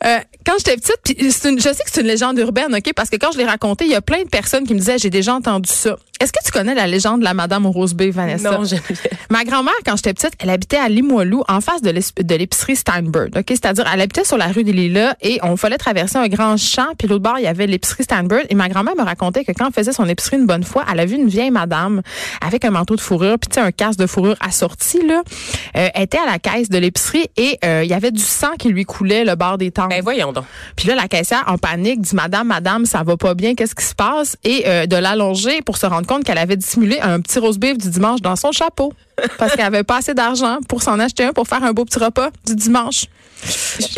Euh, 0.05 0.18
quand 0.44 0.55
j'étais 0.59 0.77
petite, 0.77 0.99
puis 1.05 1.14
une- 1.49 1.59
je 1.59 1.62
sais 1.64 1.85
que 1.85 1.90
c'est 1.90 2.01
une 2.01 2.07
légende 2.07 2.38
urbaine, 2.38 2.75
OK, 2.75 2.92
parce 2.94 3.11
que 3.11 3.16
quand 3.16 3.33
je 3.33 3.38
l'ai 3.38 3.44
raconté, 3.44 3.85
il 3.85 3.90
y 3.90 3.94
a 3.94 4.01
plein 4.01 4.22
de 4.22 4.29
personnes 4.29 4.66
qui 4.66 4.75
me 4.75 4.79
disaient, 4.79 4.99
j'ai 4.99 5.11
déjà 5.11 5.35
entendu 5.35 5.70
ça. 5.70 5.96
Est-ce 6.20 6.33
que 6.33 6.38
tu 6.44 6.50
connais 6.50 6.74
la 6.74 6.87
légende 6.87 7.20
de 7.20 7.24
la 7.24 7.35
Madame 7.35 7.66
au 7.66 7.70
rose 7.70 7.94
beef, 7.94 8.14
Vanessa? 8.14 8.50
Non, 8.50 8.62
bien. 8.62 8.81
Ma 9.31 9.44
grand-mère, 9.44 9.74
quand 9.85 9.96
j'étais 9.96 10.14
petite, 10.14 10.33
elle 10.38 10.50
habitait 10.50 10.79
à 10.79 10.88
Limoilou, 10.88 11.42
en 11.48 11.61
face 11.61 11.83
de 11.83 12.35
l'épicerie 12.35 12.76
Steinberg. 12.76 13.37
Ok, 13.37 13.44
C'est-à-dire, 13.48 13.85
elle 13.92 14.00
habitait 14.00 14.24
sur 14.24 14.37
la 14.37 14.46
rue 14.46 14.64
des 14.64 14.72
Lilas 14.72 15.14
et 15.20 15.38
on 15.42 15.57
fallait 15.57 15.79
traverser 15.79 16.16
un 16.16 16.29
grand 16.29 16.57
champ, 16.57 16.88
puis 16.98 17.09
l'autre 17.09 17.22
bord, 17.22 17.38
il 17.38 17.44
y 17.44 17.46
avait 17.46 17.66
l'épicerie 17.66 18.05
Steinberg. 18.05 18.46
Et 18.48 18.55
ma 18.55 18.68
grand-mère 18.68 18.96
me 18.96 19.02
racontait 19.02 19.44
que 19.44 19.52
quand 19.52 19.66
elle 19.66 19.72
faisait 19.72 19.92
son 19.92 20.09
épicerie 20.09 20.37
une 20.37 20.46
bonne 20.46 20.64
fois, 20.64 20.85
elle 20.90 21.00
a 21.00 21.07
vu 21.07 21.16
une 21.16 21.29
vieille 21.29 21.50
madame 21.50 22.02
avec 22.40 22.64
un 22.64 22.70
manteau 22.70 22.96
de 22.96 23.00
fourrure, 23.00 23.38
puis 23.38 23.48
tu 23.48 23.55
sais, 23.55 23.61
un 23.61 23.72
casque 23.72 23.98
de 23.98 24.07
fourrure 24.07 24.37
assorti, 24.40 25.07
là. 25.07 25.22
Euh, 25.76 25.88
était 25.94 26.18
à 26.18 26.26
la 26.26 26.38
caisse 26.38 26.68
de 26.68 26.79
l'épicerie 26.79 27.26
et 27.37 27.59
euh, 27.64 27.83
il 27.85 27.90
y 27.90 27.94
avait 27.94 28.11
du 28.11 28.22
sang 28.22 28.52
qui 28.59 28.68
lui 28.68 28.85
coulait 28.85 29.24
le 29.24 29.35
bord 29.35 29.59
des 29.59 29.70
tempes. 29.70 29.90
Ben 29.90 30.02
voyons 30.02 30.33
donc. 30.33 30.44
Puis 30.76 30.88
là, 30.88 30.94
la 30.94 31.09
caissière, 31.09 31.44
en 31.46 31.59
panique, 31.59 32.00
dit 32.00 32.14
Madame, 32.14 32.46
Madame, 32.48 32.87
ça 32.87 33.02
va 33.02 33.16
pas 33.16 33.35
bien, 33.35 33.55
qu'est-ce 33.55 33.74
qui 33.74 33.85
se 33.85 33.94
passe? 33.94 34.37
Et 34.44 34.64
euh, 34.66 34.87
de 34.87 34.96
l'allonger 34.96 35.62
pour 35.62 35.76
se 35.76 35.87
rendre 35.87 36.06
qu'elle 36.25 36.38
avait 36.38 36.57
dissimulé 36.57 37.01
un 37.01 37.21
petit 37.21 37.38
rose 37.38 37.59
beef 37.59 37.79
du 37.79 37.90
dimanche 37.90 38.21
dans 38.21 38.37
son 38.37 38.53
chapeau. 38.53 38.92
Parce 39.38 39.55
qu'elle 39.57 39.66
avait 39.66 39.85
pas 39.85 39.99
assez 39.99 40.14
d'argent 40.14 40.59
pour 40.69 40.83
s'en 40.83 40.99
acheter 40.99 41.25
un 41.25 41.33
pour 41.33 41.47
faire 41.47 41.64
un 41.64 41.73
beau 41.73 41.85
petit 41.85 41.99
repas 41.99 42.31
du 42.47 42.55
dimanche. 42.55 43.07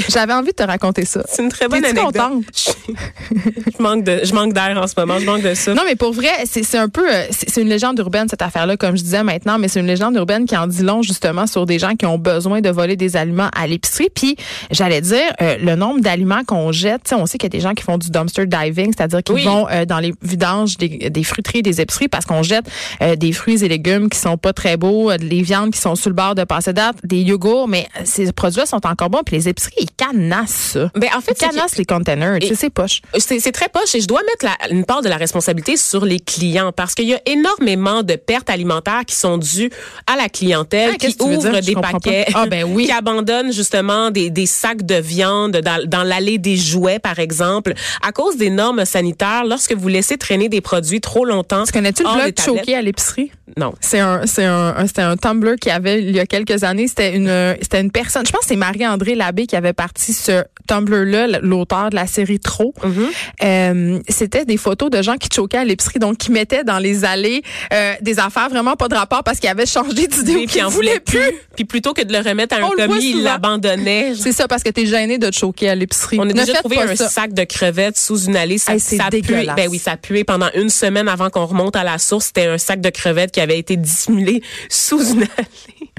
J'avais 0.09 0.33
envie 0.33 0.49
de 0.51 0.57
te 0.57 0.63
raconter 0.63 1.05
ça. 1.05 1.23
C'est 1.29 1.43
une 1.43 1.49
très 1.49 1.69
bonne 1.69 1.85
anecdote. 1.85 2.05
contente? 2.17 2.45
Je 3.79 3.83
manque 3.83 4.03
de, 4.05 4.21
je 4.25 4.33
manque 4.35 4.53
d'air 4.53 4.77
en 4.83 4.87
ce 4.87 4.95
moment. 4.97 5.19
Je 5.19 5.27
manque 5.27 5.43
de 5.43 5.55
ça. 5.55 5.75
Non, 5.75 5.83
mais 5.87 5.95
pour 5.95 6.13
vrai, 6.13 6.31
c'est 6.47 6.63
c'est 6.63 6.79
un 6.79 6.89
peu, 6.89 7.07
euh, 7.13 7.25
c'est 7.31 7.61
une 7.61 7.69
légende 7.69 7.99
urbaine 7.99 8.29
cette 8.29 8.43
affaire-là, 8.43 8.77
comme 8.77 8.97
je 8.97 9.03
disais 9.03 9.23
maintenant, 9.23 9.59
mais 9.59 9.69
c'est 9.69 9.81
une 9.81 9.87
légende 9.87 10.17
urbaine 10.17 10.47
qui 10.47 10.57
en 10.57 10.67
dit 10.67 10.83
long 10.83 11.03
justement 11.03 11.47
sur 11.47 11.67
des 11.67 11.79
gens 11.79 11.95
qui 11.95 12.07
ont 12.07 12.19
besoin 12.19 12.61
de 12.61 12.71
voler 12.71 12.97
des 12.97 13.17
aliments 13.17 13.51
à 13.57 13.67
l'épicerie. 13.67 14.09
Puis 14.15 14.37
j'allais 14.71 15.01
dire 15.01 15.21
euh, 15.41 15.57
le 15.61 15.77
nombre 15.77 16.01
d'aliments 16.01 16.43
qu'on 16.45 16.73
jette. 16.73 17.05
tu 17.05 17.11
sais, 17.11 17.15
On 17.15 17.27
sait 17.27 17.39
qu'il 17.39 17.47
y 17.47 17.55
a 17.55 17.57
des 17.59 17.61
gens 17.61 17.75
qui 17.75 17.85
font 17.85 17.99
du 17.99 18.11
dumpster 18.11 18.47
diving, 18.47 18.93
c'est-à-dire 18.97 19.23
qu'ils 19.23 19.37
Oui. 19.37 19.45
vont 19.45 19.69
euh, 19.71 19.85
dans 19.85 19.99
les 20.01 20.15
vidanges 20.23 20.77
des, 20.79 21.11
des 21.11 21.25
fruiteries, 21.25 21.63
des 21.63 21.81
épiceries, 21.81 22.09
parce 22.09 22.25
qu'on 22.25 22.43
jette 22.43 22.65
euh, 23.03 23.15
des 23.17 23.33
fruits 23.33 23.63
et 23.65 23.69
légumes 23.69 24.09
qui 24.09 24.19
sont 24.19 24.37
pas 24.39 24.53
très 24.53 24.77
beaux, 24.77 25.13
des 25.17 25.43
viandes 25.43 25.71
qui 25.71 25.81
sont 25.81 25.95
sur 25.95 26.11
le 26.11 26.15
bord 26.17 26.35
de 26.35 26.45
passer 26.45 26.73
date, 26.73 26.97
des 27.05 27.21
yogourts, 27.23 27.69
mais 27.69 27.87
ces 28.05 28.33
produits-là 28.33 28.67
sont 28.67 28.85
encore 28.87 29.11
bons. 29.11 29.23
Les 29.31 29.49
épiceries, 29.49 29.75
ils 29.81 29.91
canassent 29.97 30.73
ça. 30.73 30.91
Ben, 30.95 31.09
en 31.17 31.21
fait, 31.21 31.33
ils 31.41 31.47
canassent 31.47 31.77
les 31.77 31.85
containers. 31.85 32.39
Tu 32.41 32.49
sais, 32.49 32.55
c'est 32.55 32.71
poche. 32.71 33.01
C'est 33.19 33.41
c'est 33.41 33.53
très 33.53 33.69
poche 33.69 33.95
et 33.95 34.01
je 34.01 34.07
dois 34.07 34.21
mettre 34.23 34.45
la- 34.45 34.71
une 34.75 34.85
part 34.85 35.03
de 35.03 35.09
la 35.09 35.17
responsabilité 35.17 35.77
sur 35.77 36.05
les 36.05 36.21
clients 36.21 36.73
parce 36.73 36.95
qu'il 36.95 37.07
y 37.07 37.15
a 37.15 37.21
énormément 37.27 38.03
de 38.03 38.15
pertes 38.17 38.51
alimentaires 38.51 39.03
qui 39.07 39.15
sont 39.15 39.39
dues 39.39 39.71
à 40.07 40.17
la 40.17 40.29
clientèle 40.29 40.93
Ah, 40.95 40.97
qui 40.97 41.17
ouvre 41.21 41.61
des 41.61 41.75
paquets. 41.75 42.27
Ah, 42.35 42.47
ben 42.47 42.65
oui. 42.65 42.85
qui 42.87 42.93
abandonnent 42.93 43.53
justement 43.53 44.11
des, 44.11 44.31
des 44.31 44.47
sacs 44.47 44.85
de 44.85 44.97
viande 44.97 45.57
dans, 45.59 45.85
dans 45.87 46.03
l'allée 46.03 46.39
des 46.39 46.57
jouets 46.57 46.99
par 46.99 47.19
exemple 47.19 47.75
à 48.07 48.13
cause 48.13 48.37
des 48.37 48.51
normes 48.51 48.85
sanitaires. 48.85 49.45
Lorsque 49.45 49.73
vous 49.75 49.89
laissez 49.89 50.17
traîner 50.19 50.49
des 50.49 50.61
produits 50.61 51.01
trop 51.01 51.25
longtemps, 51.25 51.65
Tu 51.65 51.73
connais-tu 51.73 52.03
le 52.03 52.09
blog 52.15 52.35
choqué 52.45 52.75
à 52.75 52.83
l'épicerie? 52.83 53.31
Non. 53.57 53.73
C'est 53.81 53.99
un, 53.99 54.27
c'est 54.27 54.45
un, 54.45 54.75
un- 54.77 54.87
c'était 54.87 55.03
un 55.03 55.17
Tumblr 55.17 55.57
qui 55.61 55.71
avait 55.71 56.03
il 56.03 56.15
y 56.15 56.21
a 56.21 56.27
quelques 56.27 56.65
années. 56.65 56.87
C'était 56.87 57.17
une, 57.17 57.57
c'était 57.61 57.81
une 57.81 57.91
personne. 57.91 58.25
Je 58.27 58.31
pense 58.31 58.43
que 58.43 58.47
c'est 58.49 58.57
Marie-André 58.57 59.15
Labbé 59.19 59.47
qui 59.47 59.57
avait 59.57 59.73
parti 59.73 60.13
ce 60.13 60.45
Tumblr-là, 60.67 61.41
l'auteur 61.43 61.91
de 61.91 61.95
la 61.97 62.07
série 62.07 62.39
Trop. 62.41 62.75
Mm-hmm. 62.83 63.07
Euh, 63.45 63.99
c'était 64.09 64.45
des 64.45 64.57
photos 64.57 64.91
de 64.91 65.03
gens 65.03 65.17
qui 65.17 65.29
choquaient 65.35 65.59
à 65.59 65.65
l'épicerie, 65.65 65.99
donc 65.99 66.19
qui 66.19 66.31
mettaient 66.31 66.65
dans 66.65 66.79
les 66.79 67.05
allées 67.05 67.43
euh, 67.73 67.95
des 68.01 68.19
affaires 68.19 68.49
vraiment 68.49 68.77
pas 68.77 68.89
de 68.89 68.95
rapport 68.95 69.25
parce 69.25 69.39
qu'ils 69.39 69.49
avaient 69.49 69.67
changé 69.67 70.07
d'idée 70.07 70.35
ou 70.37 70.39
Puis 70.39 70.47
qu'ils 70.47 70.65
en 70.65 70.69
voulaient 70.69 71.01
plus. 71.01 71.21
Puis 71.57 71.65
plutôt 71.65 71.93
que 71.95 72.03
de 72.03 72.13
le 72.13 72.19
remettre 72.21 72.57
à 72.57 72.59
un 72.59 72.69
commis, 72.71 72.99
il 73.03 73.13
souvent. 73.13 73.25
l'abandonnait. 73.25 74.15
C'est 74.15 74.33
ça 74.33 74.47
parce 74.49 74.63
que 74.63 74.71
t'es 74.71 74.87
gêné 74.87 75.19
de 75.19 75.29
te 75.31 75.37
choquer 75.37 75.71
à 75.71 75.75
l'épicerie. 75.75 76.19
On 76.19 76.23
a 76.23 76.27
ne 76.27 76.33
déjà 76.33 76.55
trouvé 76.55 76.79
un 76.79 76.95
ça. 76.97 77.09
sac 77.09 77.33
de 77.33 77.45
crevettes 77.45 77.97
sous 77.99 78.25
une 78.25 78.37
allée. 78.37 78.59
Ça, 78.59 78.73
Hey, 78.75 78.81
ça 78.81 79.09
dégueulasse. 79.11 79.57
Ben 79.57 79.69
oui, 79.71 79.79
ça 79.79 79.97
puait 79.97 80.25
pendant 80.25 80.49
une 80.55 80.69
semaine 80.71 81.09
avant 81.09 81.31
qu'on 81.31 81.47
remonte 81.47 81.75
à 81.77 81.85
la 81.85 81.99
source. 81.99 82.27
C'était 82.27 82.47
un 82.47 82.59
sac 82.59 82.81
de 82.81 82.91
crevettes 82.91 83.33
qui 83.33 83.41
avait 83.41 83.59
été 83.59 83.77
dissimulé 83.77 84.43
sous 84.69 85.13
une 85.15 85.23
allée. 85.23 85.49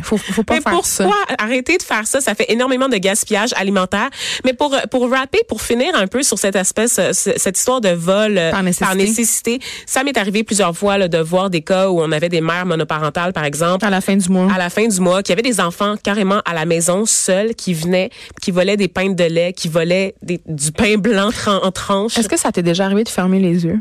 Faut, 0.01 0.15
faut 0.17 0.43
pas 0.43 0.55
Mais 0.55 0.61
faire 0.61 0.85
ça. 0.85 1.03
pourquoi 1.03 1.25
arrêter 1.37 1.77
de 1.77 1.83
faire 1.83 2.07
ça? 2.07 2.21
Ça 2.21 2.33
fait 2.33 2.45
énormément 2.51 2.87
de 2.87 2.95
gaspillage 3.09 3.51
alimentaire. 3.55 4.09
Mais 4.45 4.53
pour, 4.53 4.75
pour 4.91 5.09
rapper, 5.09 5.39
pour 5.47 5.61
finir 5.61 5.95
un 5.95 6.07
peu 6.07 6.21
sur 6.23 6.37
cette 6.37 6.55
espèce, 6.55 6.97
euh, 6.99 7.13
ce- 7.13 7.37
cette 7.37 7.57
histoire 7.57 7.81
de 7.81 7.89
vol 7.89 8.37
euh, 8.37 8.51
Par 8.51 8.63
nécessité. 8.63 8.97
nécessité, 8.97 9.59
ça 9.85 10.03
m'est 10.03 10.17
arrivé 10.17 10.43
plusieurs 10.43 10.75
fois 10.75 10.97
là, 10.97 11.07
de 11.07 11.17
voir 11.17 11.49
des 11.49 11.61
cas 11.61 11.89
où 11.89 11.99
on 12.01 12.11
avait 12.11 12.29
des 12.29 12.41
mères 12.41 12.65
monoparentales, 12.65 13.33
par 13.33 13.43
exemple, 13.45 13.85
À 13.85 13.89
la 13.89 14.01
fin 14.01 14.15
du 14.15 14.29
mois. 14.29 14.47
à 14.53 14.57
la 14.57 14.69
fin 14.69 14.87
du 14.87 14.99
mois, 14.99 15.23
qui 15.23 15.31
avaient 15.31 15.41
des 15.41 15.59
enfants 15.59 15.95
carrément 16.01 16.41
à 16.45 16.53
la 16.53 16.65
maison 16.65 17.05
seuls, 17.05 17.55
qui 17.55 17.73
venaient, 17.73 18.09
qui 18.41 18.51
volaient 18.51 18.77
des 18.77 18.87
pains 18.87 19.09
de 19.11 19.23
lait, 19.23 19.53
qui 19.53 19.67
volaient 19.67 20.15
des- 20.21 20.41
du 20.47 20.71
pain 20.71 20.95
blanc 20.97 21.29
en 21.47 21.71
tranches 21.71 22.17
Est-ce 22.17 22.29
que 22.29 22.37
ça 22.37 22.51
t'est 22.51 22.63
déjà 22.63 22.85
arrivé 22.85 23.03
de 23.03 23.09
fermer 23.09 23.39
les 23.39 23.65
yeux? 23.65 23.79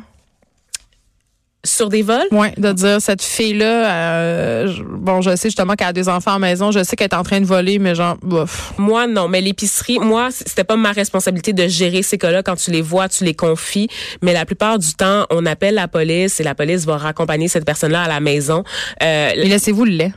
Sur 1.68 1.88
des 1.88 2.02
vols? 2.02 2.26
Ouais, 2.32 2.52
de 2.56 2.72
dire 2.72 3.00
cette 3.00 3.22
fille-là, 3.22 3.90
euh, 3.90 4.72
bon, 4.86 5.20
je 5.20 5.36
sais 5.36 5.48
justement 5.48 5.74
qu'elle 5.74 5.88
a 5.88 5.92
des 5.92 6.08
enfants 6.08 6.32
à 6.32 6.34
la 6.34 6.38
maison, 6.40 6.70
je 6.70 6.82
sais 6.82 6.96
qu'elle 6.96 7.08
est 7.10 7.14
en 7.14 7.22
train 7.22 7.40
de 7.40 7.46
voler, 7.46 7.78
mais 7.78 7.94
genre, 7.94 8.16
bof. 8.22 8.72
Moi, 8.78 9.06
non. 9.06 9.28
Mais 9.28 9.40
l'épicerie, 9.40 9.98
moi, 9.98 10.28
c'était 10.30 10.64
pas 10.64 10.76
ma 10.76 10.92
responsabilité 10.92 11.52
de 11.52 11.66
gérer 11.68 12.02
ces 12.02 12.18
cas-là. 12.18 12.42
Quand 12.42 12.56
tu 12.56 12.70
les 12.70 12.82
vois, 12.82 13.08
tu 13.08 13.24
les 13.24 13.34
confies. 13.34 13.88
Mais 14.22 14.32
la 14.32 14.44
plupart 14.44 14.78
du 14.78 14.94
temps, 14.94 15.26
on 15.30 15.46
appelle 15.46 15.74
la 15.74 15.88
police 15.88 16.40
et 16.40 16.42
la 16.42 16.54
police 16.54 16.84
va 16.86 16.96
raccompagner 16.96 17.48
cette 17.48 17.64
personne-là 17.64 18.02
à 18.02 18.08
la 18.08 18.20
maison. 18.20 18.64
Euh, 19.02 19.32
laissez-vous 19.36 19.84
le 19.84 19.92
lait. 19.92 20.12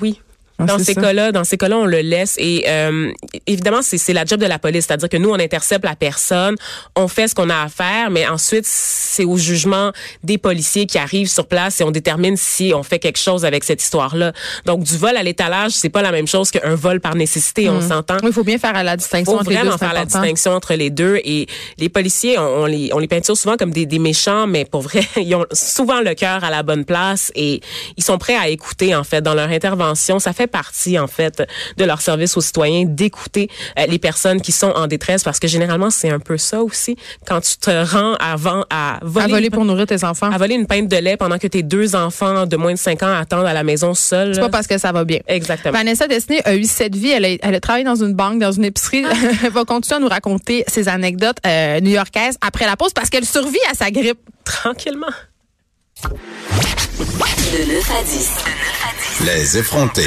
oui. 0.00 0.20
Ah, 0.62 0.66
Dans 0.66 0.78
ces 0.78 0.94
cas-là, 0.94 1.32
dans 1.32 1.44
ces 1.44 1.56
cas-là, 1.56 1.78
on 1.78 1.86
le 1.86 2.00
laisse 2.00 2.36
et 2.38 2.64
euh, 2.68 3.10
évidemment 3.46 3.80
c'est 3.82 4.12
la 4.12 4.24
job 4.24 4.40
de 4.40 4.46
la 4.46 4.58
police, 4.58 4.86
c'est-à-dire 4.86 5.08
que 5.08 5.16
nous 5.16 5.30
on 5.30 5.38
intercepte 5.38 5.84
la 5.84 5.96
personne, 5.96 6.56
on 6.96 7.08
fait 7.08 7.28
ce 7.28 7.34
qu'on 7.34 7.50
a 7.50 7.62
à 7.62 7.68
faire, 7.68 8.10
mais 8.10 8.26
ensuite 8.26 8.64
c'est 8.66 9.24
au 9.24 9.36
jugement 9.36 9.92
des 10.22 10.38
policiers 10.38 10.86
qui 10.86 10.98
arrivent 10.98 11.28
sur 11.28 11.46
place 11.46 11.80
et 11.80 11.84
on 11.84 11.90
détermine 11.90 12.36
si 12.36 12.72
on 12.74 12.82
fait 12.82 12.98
quelque 12.98 13.18
chose 13.18 13.44
avec 13.44 13.64
cette 13.64 13.82
histoire-là. 13.82 14.32
Donc 14.66 14.84
du 14.84 14.96
vol 14.96 15.16
à 15.16 15.22
l'étalage, 15.22 15.72
c'est 15.72 15.88
pas 15.88 16.02
la 16.02 16.12
même 16.12 16.26
chose 16.26 16.50
qu'un 16.50 16.74
vol 16.74 17.00
par 17.00 17.14
nécessité, 17.14 17.68
on 17.68 17.80
s'entend. 17.80 18.16
Oui, 18.22 18.28
il 18.28 18.32
faut 18.32 18.44
bien 18.44 18.58
faire 18.58 18.82
la 18.82 18.96
distinction 18.96 19.32
faut 19.32 19.38
entre 19.40 19.50
les 19.50 19.56
deux, 19.56 19.62
vraiment 19.62 19.78
faire 19.78 19.92
la 19.92 20.04
distinction 20.04 20.52
entre 20.52 20.74
les 20.74 20.90
deux. 20.90 21.20
Et 21.24 21.46
les 21.78 21.88
policiers, 21.88 22.38
on, 22.38 22.62
on 22.62 22.66
les, 22.66 22.90
on 22.92 22.98
les 22.98 23.08
peinture 23.08 23.36
souvent 23.36 23.56
comme 23.56 23.72
des, 23.72 23.86
des 23.86 23.98
méchants, 23.98 24.46
mais 24.46 24.64
pour 24.64 24.82
vrai, 24.82 25.02
ils 25.16 25.34
ont 25.34 25.46
souvent 25.52 26.00
le 26.00 26.14
cœur 26.14 26.44
à 26.44 26.50
la 26.50 26.62
bonne 26.62 26.84
place 26.84 27.32
et 27.34 27.60
ils 27.96 28.04
sont 28.04 28.18
prêts 28.18 28.36
à 28.36 28.48
écouter, 28.48 28.94
en 28.94 29.04
fait, 29.04 29.20
dans 29.20 29.34
leur 29.34 29.50
intervention. 29.50 30.18
Ça 30.18 30.32
fait 30.32 30.46
partie, 30.52 30.98
en 30.98 31.08
fait, 31.08 31.42
de 31.76 31.84
leur 31.84 32.00
service 32.00 32.36
aux 32.36 32.40
citoyens 32.40 32.84
d'écouter 32.86 33.48
euh, 33.78 33.86
les 33.86 33.98
personnes 33.98 34.40
qui 34.40 34.52
sont 34.52 34.70
en 34.70 34.86
détresse 34.86 35.24
parce 35.24 35.40
que 35.40 35.48
généralement, 35.48 35.90
c'est 35.90 36.10
un 36.10 36.20
peu 36.20 36.36
ça 36.38 36.62
aussi. 36.62 36.96
Quand 37.26 37.40
tu 37.40 37.56
te 37.56 37.70
rends 37.70 38.14
avant 38.20 38.64
à 38.70 39.00
voler, 39.02 39.24
À 39.24 39.28
voler 39.28 39.50
pour 39.50 39.64
nourrir 39.64 39.86
tes 39.86 40.04
enfants. 40.04 40.30
à 40.30 40.38
voler 40.38 40.54
une 40.54 40.66
pinte 40.66 40.88
de 40.88 40.96
lait 40.96 41.16
pendant 41.16 41.38
que 41.38 41.48
tes 41.48 41.62
deux 41.64 41.96
enfants 41.96 42.46
de 42.46 42.56
moins 42.56 42.72
de 42.72 42.78
5 42.78 43.02
ans 43.02 43.12
attendent 43.12 43.46
à 43.46 43.52
la 43.52 43.64
maison 43.64 43.94
seuls. 43.94 44.34
C'est 44.34 44.40
pas 44.40 44.48
parce 44.48 44.66
que 44.66 44.78
ça 44.78 44.92
va 44.92 45.04
bien. 45.04 45.18
Exactement. 45.26 45.72
Vanessa 45.72 46.06
Destiné 46.06 46.40
a 46.44 46.54
eu 46.54 46.64
cette 46.64 46.94
vie. 46.94 47.10
Elle 47.10 47.24
a, 47.24 47.28
elle 47.42 47.54
a 47.54 47.60
travaillé 47.60 47.84
dans 47.84 47.96
une 47.96 48.12
banque, 48.12 48.38
dans 48.38 48.52
une 48.52 48.64
épicerie. 48.64 49.04
elle 49.44 49.50
va 49.50 49.64
continuer 49.64 49.96
à 49.96 50.00
nous 50.00 50.08
raconter 50.08 50.64
ses 50.68 50.88
anecdotes 50.88 51.38
euh, 51.46 51.80
new-yorkaises 51.80 52.36
après 52.40 52.66
la 52.66 52.76
pause 52.76 52.92
parce 52.92 53.08
qu'elle 53.10 53.24
survit 53.24 53.58
à 53.70 53.74
sa 53.74 53.90
grippe. 53.90 54.18
Tranquillement. 54.44 55.06
De 56.02 57.74
9 57.74 57.90
à 57.90 58.02
10. 58.04 58.30
Les 59.26 59.58
effrontés. 59.58 60.00